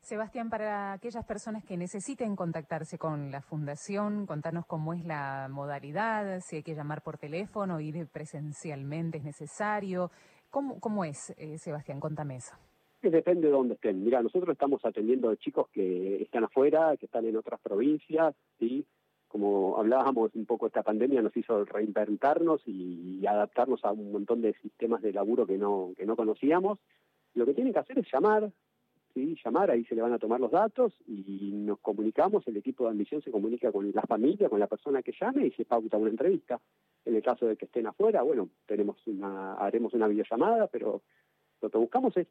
Sebastián, 0.00 0.50
para 0.50 0.92
aquellas 0.92 1.24
personas 1.24 1.64
que 1.64 1.76
necesiten 1.76 2.36
contactarse 2.36 2.98
con 2.98 3.30
la 3.30 3.40
Fundación, 3.40 4.26
contarnos 4.26 4.66
cómo 4.66 4.92
es 4.92 5.04
la 5.04 5.48
modalidad, 5.50 6.40
si 6.40 6.56
hay 6.56 6.62
que 6.62 6.74
llamar 6.74 7.02
por 7.02 7.18
teléfono, 7.18 7.80
ir 7.80 8.06
presencialmente, 8.08 9.18
es 9.18 9.24
necesario. 9.24 10.10
¿Cómo, 10.50 10.80
cómo 10.80 11.04
es, 11.04 11.30
eh, 11.38 11.58
Sebastián? 11.58 12.00
Contame 12.00 12.36
eso. 12.36 12.54
Depende 13.02 13.46
de 13.46 13.52
dónde 13.52 13.74
estén. 13.74 14.04
Mira, 14.04 14.22
nosotros 14.22 14.52
estamos 14.52 14.84
atendiendo 14.84 15.30
a 15.30 15.36
chicos 15.36 15.68
que 15.72 16.20
están 16.22 16.44
afuera, 16.44 16.96
que 16.98 17.06
están 17.06 17.24
en 17.24 17.36
otras 17.36 17.60
provincias, 17.60 18.34
¿sí? 18.58 18.84
Como 19.26 19.78
hablábamos 19.78 20.34
un 20.34 20.44
poco, 20.44 20.66
esta 20.66 20.82
pandemia 20.82 21.22
nos 21.22 21.34
hizo 21.36 21.64
reinventarnos 21.64 22.62
y, 22.66 23.20
y 23.20 23.26
adaptarnos 23.26 23.84
a 23.84 23.92
un 23.92 24.12
montón 24.12 24.42
de 24.42 24.54
sistemas 24.54 25.00
de 25.02 25.12
laburo 25.12 25.46
que 25.46 25.56
no, 25.56 25.92
que 25.96 26.04
no 26.04 26.16
conocíamos. 26.16 26.78
Lo 27.34 27.46
que 27.46 27.54
tienen 27.54 27.72
que 27.72 27.78
hacer 27.78 27.98
es 27.98 28.06
llamar, 28.12 28.50
¿sí? 29.14 29.36
llamar, 29.44 29.70
ahí 29.70 29.84
se 29.84 29.94
le 29.94 30.02
van 30.02 30.12
a 30.12 30.18
tomar 30.18 30.40
los 30.40 30.50
datos 30.50 30.92
y 31.06 31.50
nos 31.52 31.78
comunicamos, 31.80 32.46
el 32.46 32.56
equipo 32.56 32.84
de 32.84 32.90
admisión 32.90 33.22
se 33.22 33.30
comunica 33.30 33.72
con 33.72 33.90
la 33.92 34.02
familia, 34.02 34.48
con 34.48 34.60
la 34.60 34.66
persona 34.66 35.02
que 35.02 35.12
llame 35.18 35.46
y 35.46 35.50
se 35.52 35.64
pauta 35.64 35.96
una 35.96 36.10
entrevista. 36.10 36.60
En 37.04 37.16
el 37.16 37.22
caso 37.22 37.46
de 37.46 37.56
que 37.56 37.64
estén 37.64 37.86
afuera, 37.86 38.22
bueno, 38.22 38.50
tenemos 38.66 38.96
una, 39.06 39.54
haremos 39.54 39.94
una 39.94 40.08
videollamada, 40.08 40.66
pero 40.66 41.02
lo 41.60 41.70
que 41.70 41.78
buscamos 41.78 42.16
es, 42.16 42.26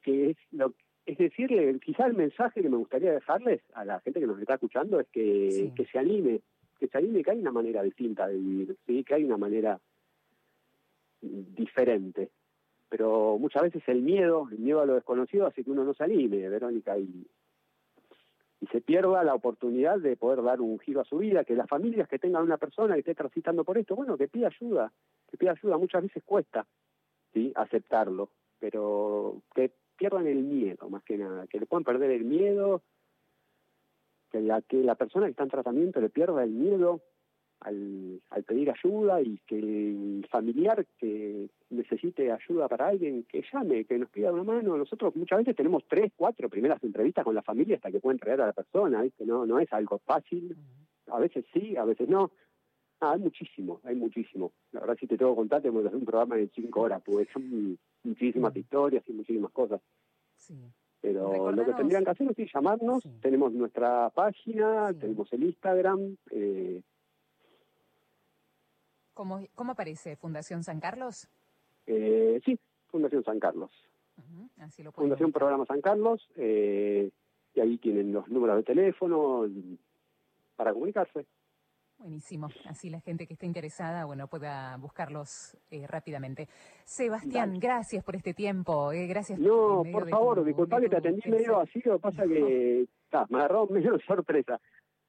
que 0.00 0.30
es 0.30 0.36
lo 0.52 0.74
es 1.04 1.18
decirle, 1.18 1.80
quizá 1.84 2.06
el 2.06 2.14
mensaje 2.14 2.62
que 2.62 2.68
me 2.68 2.76
gustaría 2.76 3.12
dejarles 3.12 3.60
a 3.74 3.84
la 3.84 3.98
gente 4.00 4.20
que 4.20 4.26
nos 4.26 4.38
está 4.38 4.54
escuchando 4.54 5.00
es 5.00 5.08
que, 5.08 5.72
que 5.74 5.84
se 5.86 5.98
anime, 5.98 6.42
que 6.78 6.86
se 6.86 6.96
anime 6.96 7.24
que 7.24 7.32
hay 7.32 7.40
una 7.40 7.50
manera 7.50 7.82
distinta 7.82 8.28
de 8.28 8.38
vivir, 8.38 8.76
¿sí? 8.86 9.02
que 9.02 9.14
hay 9.14 9.24
una 9.24 9.36
manera 9.36 9.80
diferente 11.20 12.30
pero 12.92 13.38
muchas 13.38 13.62
veces 13.62 13.82
el 13.86 14.02
miedo, 14.02 14.46
el 14.52 14.58
miedo 14.58 14.82
a 14.82 14.84
lo 14.84 14.96
desconocido 14.96 15.46
hace 15.46 15.64
que 15.64 15.70
uno 15.70 15.82
no 15.82 15.94
se 15.94 16.04
anime, 16.04 16.46
Verónica, 16.50 16.98
y, 16.98 17.26
y 18.60 18.66
se 18.66 18.82
pierda 18.82 19.24
la 19.24 19.34
oportunidad 19.34 19.98
de 19.98 20.14
poder 20.14 20.42
dar 20.42 20.60
un 20.60 20.78
giro 20.78 21.00
a 21.00 21.06
su 21.06 21.16
vida, 21.16 21.42
que 21.42 21.54
las 21.54 21.70
familias 21.70 22.06
que 22.06 22.18
tengan 22.18 22.42
una 22.42 22.58
persona 22.58 22.92
que 22.92 23.00
esté 23.00 23.14
transitando 23.14 23.64
por 23.64 23.78
esto, 23.78 23.96
bueno, 23.96 24.18
que 24.18 24.28
pida 24.28 24.48
ayuda, 24.48 24.92
que 25.30 25.38
pida 25.38 25.52
ayuda, 25.52 25.78
muchas 25.78 26.02
veces 26.02 26.22
cuesta, 26.22 26.66
¿sí? 27.32 27.50
aceptarlo, 27.54 28.28
pero 28.60 29.40
que 29.54 29.70
pierdan 29.96 30.26
el 30.26 30.42
miedo, 30.42 30.90
más 30.90 31.02
que 31.02 31.16
nada, 31.16 31.46
que 31.46 31.60
le 31.60 31.64
puedan 31.64 31.84
perder 31.84 32.10
el 32.10 32.24
miedo, 32.24 32.82
que 34.30 34.42
la, 34.42 34.60
que 34.60 34.82
la 34.82 34.96
persona 34.96 35.24
que 35.24 35.30
está 35.30 35.44
en 35.44 35.48
tratamiento 35.48 35.98
le 35.98 36.10
pierda 36.10 36.44
el 36.44 36.50
miedo 36.50 37.00
al, 37.64 38.20
al 38.30 38.42
pedir 38.44 38.70
ayuda 38.70 39.20
y 39.20 39.38
que 39.46 39.58
el 39.58 40.26
familiar 40.30 40.84
que 40.98 41.48
necesite 41.70 42.30
ayuda 42.30 42.68
para 42.68 42.88
alguien, 42.88 43.24
que 43.24 43.44
llame, 43.52 43.84
que 43.84 43.98
nos 43.98 44.10
pida 44.10 44.32
una 44.32 44.44
mano. 44.44 44.76
Nosotros 44.76 45.14
muchas 45.16 45.38
veces 45.38 45.56
tenemos 45.56 45.84
tres, 45.88 46.12
cuatro 46.16 46.48
primeras 46.48 46.82
entrevistas 46.82 47.24
con 47.24 47.34
la 47.34 47.42
familia 47.42 47.76
hasta 47.76 47.90
que 47.90 48.00
pueden 48.00 48.18
traer 48.18 48.40
a 48.40 48.46
la 48.46 48.52
persona, 48.52 49.02
¿viste? 49.02 49.24
No, 49.24 49.46
no 49.46 49.58
es 49.58 49.72
algo 49.72 49.98
fácil. 50.04 50.56
A 51.08 51.18
veces 51.18 51.44
sí, 51.52 51.76
a 51.76 51.84
veces 51.84 52.08
no. 52.08 52.30
Ah, 53.00 53.12
hay 53.12 53.20
muchísimo, 53.20 53.80
hay 53.84 53.96
muchísimo. 53.96 54.52
La 54.70 54.80
verdad, 54.80 54.96
si 54.98 55.06
te 55.06 55.16
tengo 55.16 55.32
que 55.32 55.38
contar, 55.38 55.60
tenemos 55.60 55.82
que 55.82 55.88
hacer 55.88 55.98
un 55.98 56.06
programa 56.06 56.36
de 56.36 56.48
cinco 56.54 56.82
horas, 56.82 57.02
porque 57.04 57.26
son 57.32 57.78
muchísimas 58.04 58.54
historias 58.56 59.02
y 59.08 59.12
muchísimas 59.12 59.50
cosas. 59.50 59.80
Pero 61.00 61.50
lo 61.50 61.64
que 61.64 61.72
tendrían 61.72 62.04
que 62.04 62.10
hacer 62.10 62.28
es 62.36 62.52
llamarnos. 62.54 63.02
Tenemos 63.20 63.52
nuestra 63.52 64.10
página, 64.10 64.92
tenemos 64.94 65.32
el 65.32 65.42
Instagram. 65.42 66.16
Eh, 66.30 66.80
¿Cómo, 69.14 69.46
¿Cómo 69.54 69.72
aparece 69.72 70.16
Fundación 70.16 70.62
San 70.62 70.80
Carlos? 70.80 71.28
Eh, 71.86 72.40
sí, 72.44 72.58
Fundación 72.88 73.24
San 73.24 73.38
Carlos. 73.38 73.70
Fundación 74.94 75.32
Programa 75.32 75.66
San 75.66 75.80
Carlos, 75.80 76.26
eh, 76.36 77.10
y 77.54 77.60
ahí 77.60 77.78
tienen 77.78 78.12
los 78.12 78.28
números 78.28 78.56
de 78.56 78.62
teléfono 78.62 79.46
para 80.56 80.72
comunicarse. 80.72 81.26
Buenísimo, 81.98 82.48
así 82.66 82.90
la 82.90 83.00
gente 83.00 83.26
que 83.26 83.34
esté 83.34 83.46
interesada, 83.46 84.04
bueno, 84.04 84.26
pueda 84.26 84.76
buscarlos 84.76 85.56
eh, 85.70 85.86
rápidamente. 85.86 86.48
Sebastián, 86.84 87.58
gracias 87.60 88.02
por 88.02 88.16
este 88.16 88.34
tiempo, 88.34 88.90
eh, 88.92 89.06
gracias. 89.06 89.38
No, 89.38 89.84
por 89.90 90.08
favor, 90.08 90.44
disculpa 90.44 90.80
que 90.80 90.88
te 90.88 90.96
atendí 90.96 91.30
medio 91.30 91.60
así, 91.60 91.80
lo 91.84 91.94
que 91.94 92.02
pasa 92.02 92.24
que 92.24 92.86
me 93.30 93.38
agarró 93.38 93.66
medio 93.68 93.98
sorpresa. 94.00 94.60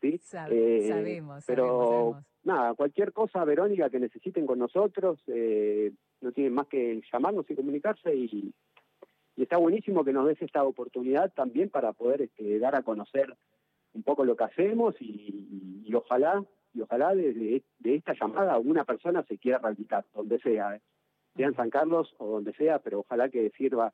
¿Sí? 0.03 0.19
Eh, 0.49 0.87
sabemos, 0.89 1.43
pero 1.47 2.21
nada, 2.43 2.73
cualquier 2.73 3.13
cosa, 3.13 3.43
Verónica, 3.45 3.89
que 3.89 3.99
necesiten 3.99 4.45
con 4.45 4.59
nosotros, 4.59 5.19
eh, 5.27 5.91
no 6.21 6.31
tienen 6.31 6.53
más 6.53 6.67
que 6.67 7.01
llamarnos 7.11 7.49
y 7.49 7.55
comunicarse 7.55 8.13
y, 8.13 8.53
está 9.35 9.57
buenísimo 9.57 10.05
que 10.05 10.13
nos 10.13 10.27
des 10.27 10.41
esta 10.41 10.63
oportunidad 10.63 11.33
también 11.33 11.69
para 11.69 11.91
poder 11.93 12.21
este, 12.21 12.59
dar 12.59 12.75
a 12.75 12.83
conocer 12.83 13.35
un 13.93 14.03
poco 14.03 14.25
lo 14.25 14.35
que 14.35 14.43
hacemos 14.43 14.95
y, 14.99 15.91
ojalá 15.93 16.43
y 16.73 16.81
ojalá 16.81 17.13
de, 17.15 17.63
esta 17.83 18.13
llamada 18.13 18.57
una 18.57 18.83
persona 18.83 19.23
se 19.23 19.37
quiera 19.37 19.57
rehabilitar, 19.57 20.05
donde 20.13 20.39
sea, 20.39 20.75
¿eh? 20.75 20.81
sea 21.35 21.47
en 21.47 21.55
San 21.55 21.69
Carlos 21.69 22.13
o 22.19 22.27
donde 22.27 22.53
sea, 22.53 22.79
pero 22.79 22.99
ojalá 22.99 23.29
que 23.29 23.49
sirva 23.51 23.93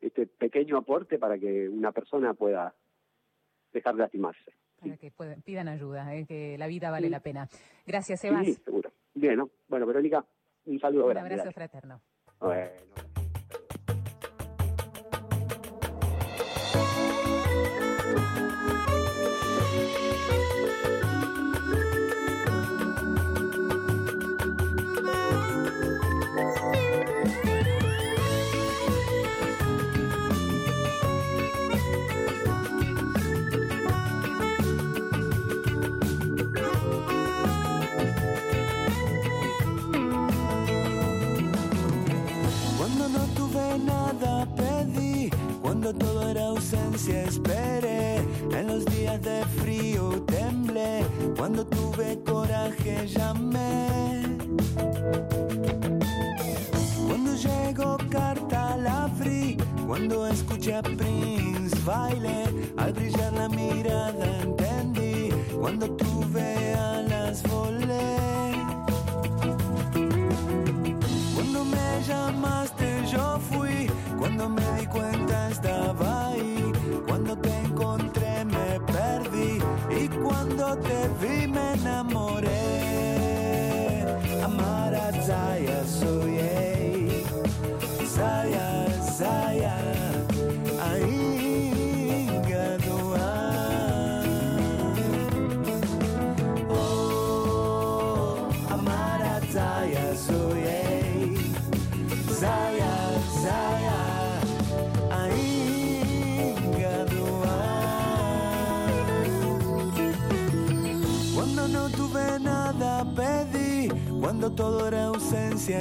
este 0.00 0.26
pequeño 0.26 0.76
aporte 0.76 1.18
para 1.18 1.38
que 1.38 1.68
una 1.68 1.92
persona 1.92 2.34
pueda 2.34 2.74
dejar 3.72 3.94
de 3.94 4.00
lastimarse. 4.02 4.52
Para 4.80 4.96
que 4.96 5.12
pidan 5.44 5.68
ayuda, 5.68 6.14
¿eh? 6.14 6.24
que 6.26 6.56
la 6.56 6.66
vida 6.66 6.90
vale 6.90 7.10
la 7.10 7.20
pena. 7.20 7.48
Gracias, 7.86 8.20
Sebas. 8.20 8.46
Sí, 8.46 8.54
seguro. 8.54 8.90
Bien, 9.14 9.40
Bueno, 9.66 9.86
Verónica, 9.86 10.24
un 10.66 10.78
saludo 10.78 11.06
Un 11.06 11.18
abrazo 11.18 11.50
fraterno. 11.52 12.00
Bueno. 12.38 12.70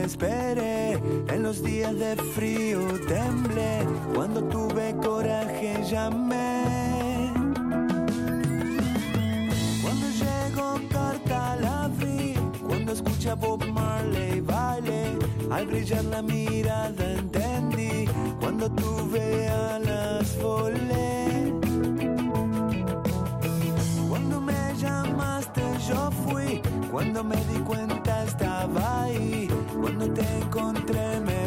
Esperé, 0.03 0.93
en 1.27 1.43
los 1.43 1.63
días 1.63 1.97
de 1.97 2.15
frío 2.35 2.79
temblé, 3.07 3.79
cuando 4.13 4.43
tuve 4.43 4.95
coraje 5.03 5.83
llamé. 5.89 7.31
Cuando 9.81 10.07
llegó 10.21 10.79
carta 10.89 11.55
la 11.57 11.85
abrí, 11.85 12.35
cuando 12.67 12.93
escucha 12.93 13.35
Bob 13.35 13.65
Marley 13.67 14.41
baile, 14.41 15.17
al 15.51 15.67
brillar 15.67 16.05
la 16.05 16.21
mirada 16.21 16.56